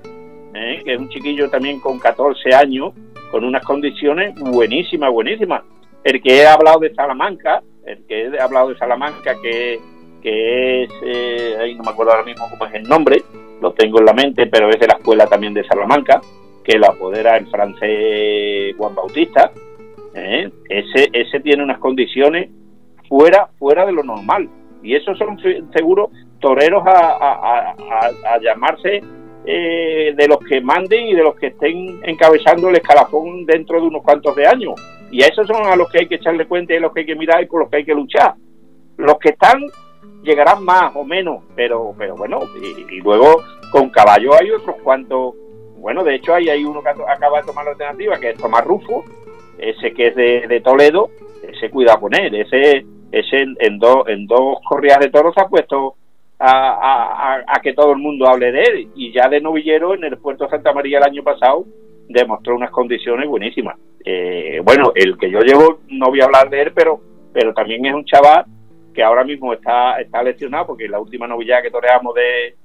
[0.54, 2.94] eh, que es un chiquillo también con 14 años,
[3.32, 5.64] con unas condiciones buenísimas, buenísimas.
[6.04, 9.80] El que he hablado de Salamanca, el que he hablado de Salamanca, que,
[10.22, 13.24] que es, eh, ahí no me acuerdo ahora mismo cómo es el nombre,
[13.62, 16.22] lo tengo en la mente, pero es de la escuela también de Salamanca,
[16.64, 19.52] que lo apodera el francés Juan Bautista.
[20.14, 20.50] ¿eh?
[20.70, 22.50] Ese, ese tiene unas condiciones
[23.08, 24.50] fuera, fuera de lo normal.
[24.84, 25.40] Y esos son
[25.74, 26.10] seguros
[26.40, 29.02] toreros a, a, llamarse
[29.46, 33.88] eh, de los que manden y de los que estén encabezando el escalafón dentro de
[33.88, 34.74] unos cuantos de años.
[35.12, 37.02] Y a esos son a los que hay que echarle cuenta y a los que
[37.02, 38.36] hay que mirar y por los que hay que luchar.
[38.98, 39.62] Los que están
[40.24, 45.36] llegarán más o menos, pero, pero bueno, y, luego con caballo hay otros cuantos,
[45.78, 48.66] bueno, de hecho hay, hay uno que acaba de tomar la alternativa, que es Tomás
[48.66, 49.06] Rufo,
[49.60, 51.10] ese que es de, Toledo,
[51.44, 55.96] ese cuida con él, ese, ese en, en, en dos corridas de toros ha puesto
[56.46, 60.46] a, que todo el mundo hable de él, y ya de novillero en el puerto
[60.46, 61.66] de Santa María el año pasado
[62.08, 63.78] demostró unas condiciones buenísimas.
[64.04, 67.00] Eh, bueno, el que yo llevo, no voy a hablar de él, pero,
[67.34, 68.46] pero también es un chaval
[68.94, 72.56] que ahora mismo está, está lesionado porque la última novillada que toreamos de,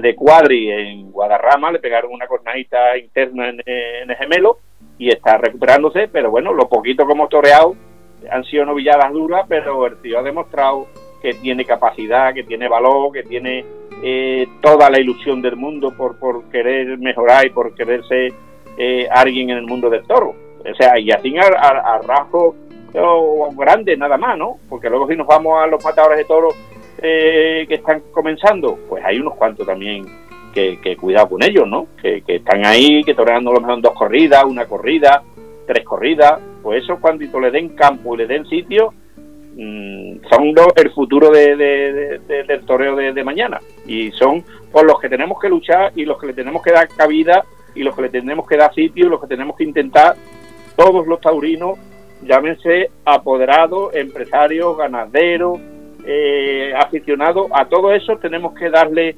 [0.00, 4.58] de, Cuadri en Guadarrama le pegaron una cornadita interna en, el gemelo
[4.98, 7.74] y está recuperándose, pero bueno, lo poquito hemos toreado
[8.30, 10.86] han sido novilladas duras, pero el tío ha demostrado
[11.22, 13.64] que tiene capacidad, que tiene valor, que tiene
[14.02, 18.32] eh, toda la ilusión del mundo por, por querer mejorar y por querer ser
[18.76, 20.34] eh, alguien en el mundo del toro.
[20.68, 22.56] O sea, y así a, a, a rasgo
[23.56, 24.58] grande nada más, ¿no?
[24.68, 26.54] Porque luego si nos vamos a los matadores de toros
[26.98, 30.04] eh, que están comenzando, pues hay unos cuantos también
[30.52, 31.86] que, que cuidado con ellos, ¿no?
[32.00, 35.22] Que, están ahí, que toreando a lo mejor dos corridas, una corrida,
[35.66, 38.92] tres corridas, pues eso cuando le den campo y le den sitio,
[39.54, 45.08] mm, son los, el futuro de, del toreo de, mañana y son por los que
[45.08, 47.44] tenemos que luchar y los que le tenemos que dar cabida
[47.74, 50.16] y los que le tenemos que dar sitio y los que tenemos que intentar
[50.76, 51.78] todos los taurinos
[52.22, 55.60] llámense apoderados, empresarios, ganaderos,
[56.04, 59.16] eh, aficionados, a todo eso tenemos que darle,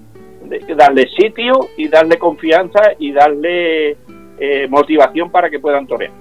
[0.76, 3.96] darle sitio y darle confianza y darle
[4.38, 6.12] eh, motivación para que puedan torear.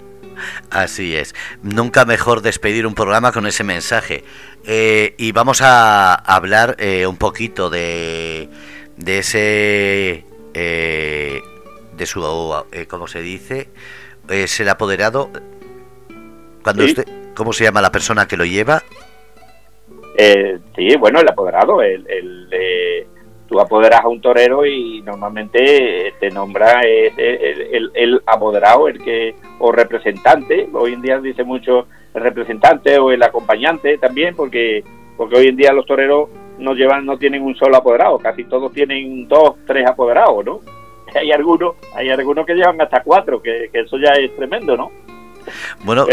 [0.70, 1.36] Así es.
[1.62, 4.24] Nunca mejor despedir un programa con ese mensaje.
[4.66, 6.78] Eh, y vamos a hablar
[7.08, 8.50] un poquito de,
[8.98, 10.26] de ese...
[10.54, 12.22] de su...
[12.88, 13.70] ¿Cómo se dice?
[14.30, 15.30] Es el apoderado
[16.64, 17.06] cuando usted,
[17.36, 18.84] ¿Cómo se llama la persona que lo lleva?
[20.18, 21.82] Eh, sí, bueno, el apoderado.
[21.82, 23.08] El, el eh,
[23.54, 29.72] tú apoderas a un torero y normalmente te nombra el, el, apoderado, el que o
[29.72, 30.68] representante.
[30.74, 31.86] Hoy en día dice mucho
[32.16, 34.84] el representante o el acompañante también, porque
[35.16, 38.74] porque hoy en día los toreros no llevan, no tienen un solo apoderado, casi todos
[38.74, 40.60] tienen dos, tres apoderados, ¿no?
[41.16, 44.91] Hay algunos, hay algunos que llevan hasta cuatro, que eso ya es tremendo, ¿no?
[45.82, 46.06] Bueno,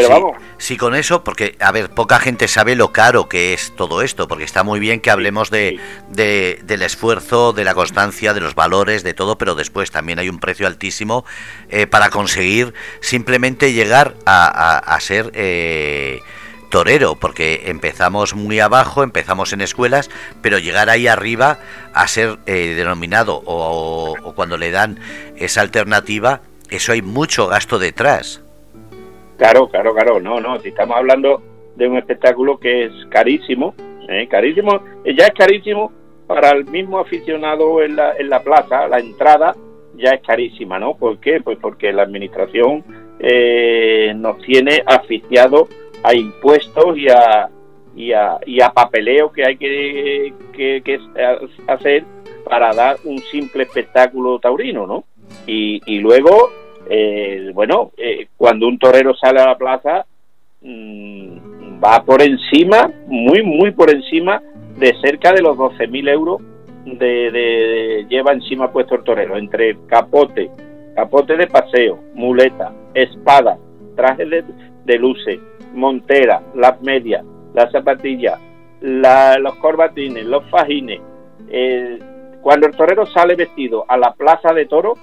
[0.59, 4.29] sí, con eso, porque, a ver, poca gente sabe lo caro que es todo esto,
[4.29, 9.03] porque está muy bien que hablemos de, del esfuerzo, de la constancia, de los valores,
[9.03, 11.25] de todo, pero después también hay un precio altísimo
[11.69, 15.31] eh, para conseguir simplemente llegar a, ser...
[15.35, 16.21] Eh,
[16.71, 20.09] torero, porque empezamos muy abajo, empezamos en escuelas,
[20.41, 21.59] pero llegar ahí arriba
[21.93, 24.99] a ser eh, denominado o, cuando le dan
[25.37, 28.41] esa alternativa, eso hay mucho gasto detrás.
[29.41, 31.41] Claro, claro, claro, no, no, si estamos hablando
[31.75, 33.75] de un espectáculo que es carísimo,
[34.07, 34.29] ¿eh?
[34.29, 35.91] carísimo, eh, ya es carísimo
[36.27, 39.57] para el mismo aficionado en la, en la plaza, la entrada
[39.95, 40.95] ya es carísima, ¿no?
[40.95, 41.41] ¿Por qué?
[41.41, 42.85] Pues porque la administración
[43.19, 45.71] eh, nos tiene asfixiados
[46.03, 47.49] a impuestos y a,
[47.97, 51.01] y a, y a papeleo que hay que, que, que,
[51.67, 52.05] hacer
[52.45, 55.05] para dar un simple espectáculo taurino, ¿no?
[55.47, 56.60] Y, y luego
[56.93, 60.05] eh, bueno, eh, cuando un torero sale a la plaza,
[60.61, 64.43] mm, va por encima, muy, muy por encima
[64.77, 66.43] de cerca de los 12.000 euros
[66.85, 70.51] de, lleva encima puesto el torero, entre capote,
[70.97, 73.57] capote de paseo, muleta, espada,
[73.95, 74.45] traje de,
[74.85, 75.39] de luces,
[75.73, 77.25] montera, las medias,
[77.55, 78.41] las zapatillas,
[78.81, 81.01] los corbatines, los fajines.
[82.43, 84.95] cuando el torero sale vestido a la plaza de toro,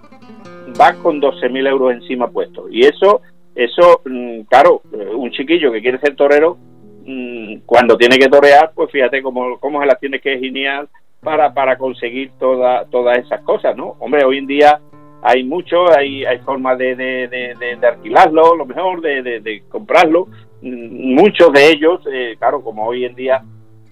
[0.80, 2.68] va con 12.000 euros encima puesto.
[2.70, 3.22] Y eso,
[3.56, 4.82] eso, mm, claro,
[5.16, 6.58] un chiquillo que quiere ser torero,
[7.06, 10.88] mm, cuando tiene que torear, pues fíjate cómo, cómo se las tiene que genial
[11.22, 13.96] para, para conseguir toda, todas esas cosas, ¿no?
[14.00, 14.80] Hombre, hoy en día
[15.22, 20.28] hay mucho, hay, hay formas de, de, de, alquilarlo, lo mejor, de, comprarlo.
[20.62, 23.44] Mm, muchos de ellos, eh, claro, como hoy en día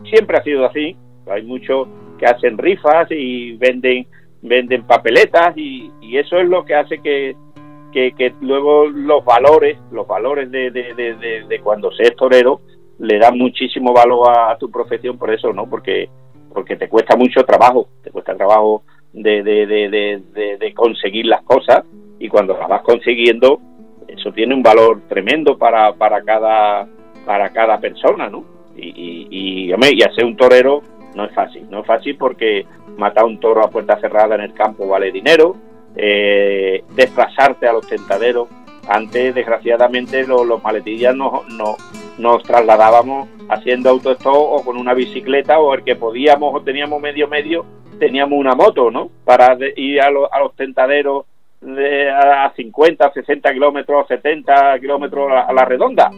[0.10, 0.96] siempre ha sido así,
[1.28, 1.88] hay muchos
[2.20, 4.08] que hacen rifas y venden
[4.48, 7.36] venden papeletas y, y eso es lo que hace que,
[7.92, 12.62] que, luego los valores, los valores de, de, de, cuando se es torero,
[13.00, 15.66] le dan muchísimo valor a, tu profesión por eso, ¿no?
[15.70, 16.10] Porque,
[16.54, 18.84] porque te cuesta mucho trabajo, te cuesta trabajo
[19.14, 21.84] de, de, conseguir las cosas
[22.20, 23.60] y cuando las vas consiguiendo,
[24.08, 26.88] eso tiene un valor tremendo para, para, cada,
[27.26, 28.44] para cada persona, ¿no?
[28.76, 30.82] Y, y, y, y hacer un torero
[31.16, 32.66] no es fácil, no es fácil porque
[32.98, 35.56] matar un toro a puerta cerrada en el campo vale dinero,
[35.96, 38.48] eh, desplazarte a los tentaderos.
[38.88, 41.48] Antes, desgraciadamente, los, maletillas nos,
[42.20, 47.28] nos, trasladábamos haciendo autostop o con una bicicleta o el que podíamos o teníamos medio
[47.28, 47.66] medio,
[47.98, 49.10] teníamos una moto, ¿no?
[49.24, 51.26] Para ir a, a los tentaderos
[51.62, 56.12] de, a 50, 60 kilómetros, 70 kilómetros a, la redonda.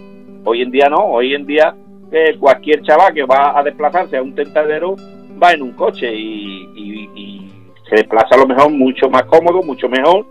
[0.43, 1.74] Hoy en día no, hoy en día
[2.12, 4.95] eh, cualquier chaval que va a desplazarse a un tentadero
[5.41, 7.43] va en un coche y,
[7.89, 10.26] se desplaza a lo mejor mucho más cómodo, mucho mejor,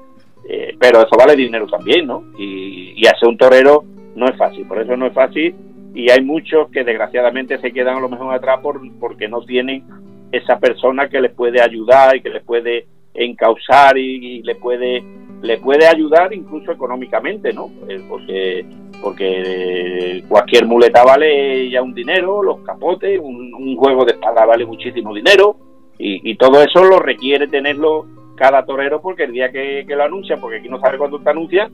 [0.46, 2.22] eh, pero eso vale dinero también, ¿no?
[2.38, 3.82] Y, y hacer un torero
[4.14, 5.54] no es fácil, por eso no es fácil
[5.96, 9.82] y hay muchos que desgraciadamente se quedan a lo mejor atrás por, porque no tienen
[10.30, 15.02] esa persona que les puede ayudar y que les puede encauzar y, le puede
[15.40, 17.70] le puede ayudar incluso económicamente, ¿no?
[17.88, 18.66] Eh, porque
[19.02, 25.14] porque cualquier muleta vale ya un dinero, los capotes, un, juego de espada vale muchísimo
[25.14, 25.56] dinero
[25.98, 30.58] y, todo eso lo requiere tenerlo cada torero porque el día que, lo anuncia, porque
[30.58, 31.70] aquí no sabe cuándo te anuncia,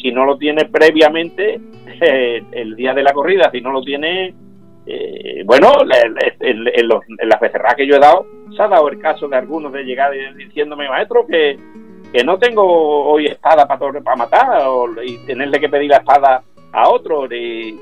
[0.00, 1.60] si no lo tiene previamente
[2.00, 4.34] eh, el día de la corrida, si no lo tiene,
[4.86, 5.72] eh, bueno,
[6.40, 6.64] en,
[7.28, 10.12] las becerras que yo he dado, se ha dado el caso de algunos de llegar
[10.36, 11.56] diciéndome, maestro, que,
[12.12, 14.62] que no tengo hoy espada para, para matar
[15.02, 16.42] y tenerle que pedir la espada
[16.72, 17.76] a otro y,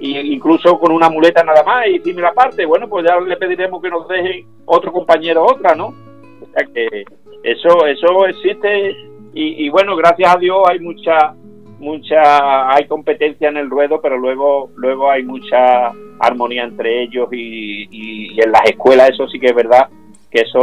[0.00, 3.80] incluso con una muleta nada más y dime la parte, bueno, pues ya le pediremos
[3.80, 5.94] que nos deje otro compañero otra, ¿no?
[6.40, 7.04] O sea que
[7.44, 8.96] eso, eso existe
[9.34, 11.34] y, bueno, gracias a Dios hay mucha,
[11.78, 18.40] mucha, hay competencia en el ruedo, pero luego, luego hay mucha armonía entre ellos y,
[18.40, 19.88] en las escuelas eso sí que es verdad
[20.30, 20.60] que eso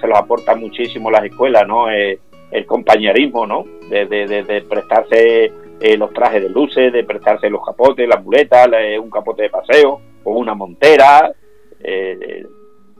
[0.00, 1.90] se lo aporta muchísimo las escuelas, ¿no?
[1.90, 2.18] Eh,
[2.50, 3.64] el compañerismo, ¿no?
[3.88, 8.68] De, de, de prestarse eh, los trajes de luces, de prestarse los capotes, las muletas,
[9.00, 11.32] un capote de paseo o una montera,
[11.82, 12.44] eh,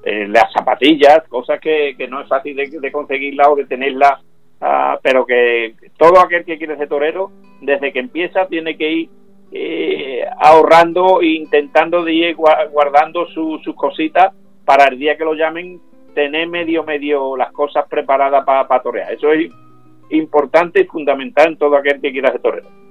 [0.05, 4.20] eh, las zapatillas, cosas que, no es fácil de, de conseguirla o de tenerla,
[4.61, 9.11] ah, pero que todo aquel que quiere ser torero, desde que empieza tiene que ir
[10.41, 15.81] ahorrando e intentando de ir guardando sus cositas para el día que lo llamen
[16.14, 19.12] tener medio medio las cosas preparadas para pa torear.
[19.12, 19.51] Eso es
[20.11, 22.84] importante y fundamental en todo aquel que quiera ser torero.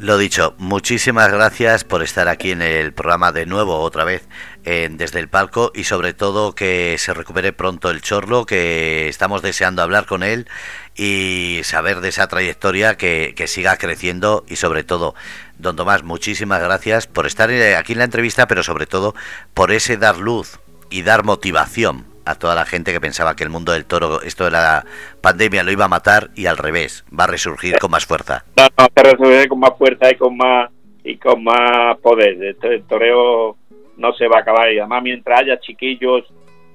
[0.00, 4.26] Lo dicho, muchísimas gracias por estar aquí en el programa de nuevo, otra vez,
[4.64, 9.82] desde el palco y sobre todo que se recupere pronto el Chorlo, que estamos deseando
[9.82, 10.48] hablar con él
[10.96, 15.14] y saber de esa trayectoria que, que siga creciendo y sobre todo,
[15.58, 19.14] don Tomás, muchísimas gracias por estar eh, aquí en la entrevista, pero sobre todo
[19.52, 23.50] por ese dar luz y dar motivación a toda la gente que pensaba que el
[23.50, 24.84] mundo del toro, esto de la
[25.20, 28.44] pandemia, lo iba a matar y al revés, va a resurgir con más fuerza.
[28.56, 30.70] No, no, va a resurgir con más fuerza y con más
[31.04, 32.56] y con más poder.
[32.62, 33.56] El toreo
[33.96, 36.24] no se va a acabar y además mientras haya chiquillos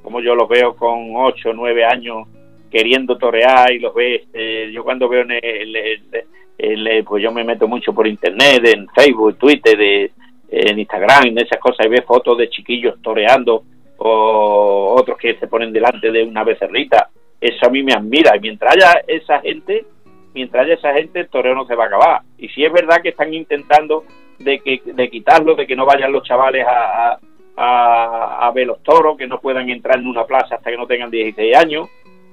[0.06, 2.28] como yo los veo con 8 o 9 años
[2.70, 7.68] queriendo torear y los ves, eh, yo cuando veo en el, pues yo me meto
[7.68, 10.12] mucho por internet, en Facebook, Twitter,
[10.47, 13.64] en Instagram, en esas cosas y ves fotos de chiquillos toreando
[13.97, 17.09] o otros que se ponen delante de una becerrita.
[17.39, 18.35] Eso a mí me admira.
[18.35, 19.85] Y mientras haya esa gente,
[20.33, 22.21] mientras haya esa gente, el toreo no se va a acabar.
[22.37, 24.03] Y si es verdad que están intentando
[24.39, 27.19] de, que, de quitarlo, de que no vayan los chavales a,
[27.55, 30.87] a, a, ver los toros, que no puedan entrar en una plaza hasta que no
[30.87, 31.87] tengan 16 años,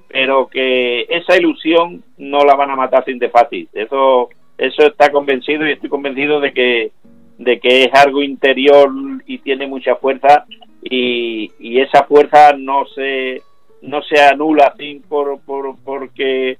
[0.08, 3.68] pero que esa ilusión no la van a matar sin de fácil.
[3.72, 6.92] Eso, eso está convencido y estoy convencido de que,
[7.38, 8.90] de que es algo interior
[9.26, 10.44] y tiene mucha fuerza
[10.82, 13.42] y, y esa fuerza no se
[13.82, 16.58] no se anula así por, por porque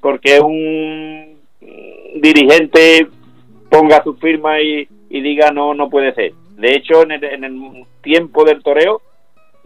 [0.00, 1.38] porque un
[2.16, 3.06] dirigente
[3.70, 7.84] ponga su firma y, diga no no puede ser de hecho en el, en el
[8.02, 9.00] tiempo del toreo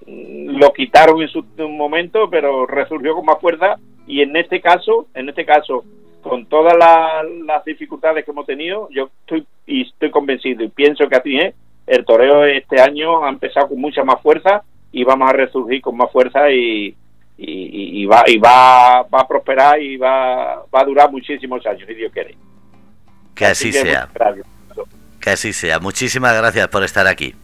[0.07, 3.77] mm, lo quitaron en su momento pero resurgió con más fuerza.
[4.09, 5.85] Y en este caso en este caso
[6.23, 11.17] con todas las dificultades que hemos tenido yo estoy y estoy convencido y pienso que
[11.17, 11.55] así es
[11.87, 14.63] el toreo este año ha empezado con mucha más fuerza
[14.93, 16.97] y vamos a resurgir con más fuerza y,
[17.39, 21.95] y, va y va, va a prosperar y va, va a durar muchísimos años, si
[21.95, 22.37] Dios quiere.
[23.35, 24.09] Que así, sea.
[25.21, 25.79] Que así sea.
[25.79, 27.35] Muchísimas gracias por estar aquí.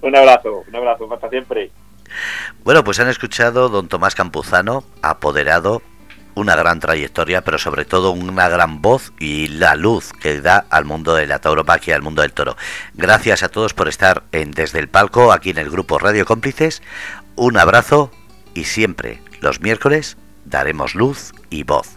[0.00, 1.70] Un abrazo, un abrazo, hasta siempre.
[2.64, 5.80] Bueno, pues han escuchado don Tomás Campuzano, apoderado,
[6.34, 10.84] una gran trayectoria, pero sobre todo una gran voz y la luz que da al
[10.84, 12.56] mundo de la tauromaquia, al mundo del toro.
[12.94, 16.82] Gracias a todos por estar en Desde el Palco, aquí en el grupo Radio Cómplices.
[17.36, 18.10] Un abrazo
[18.54, 21.88] y siempre los miércoles daremos luz y voz.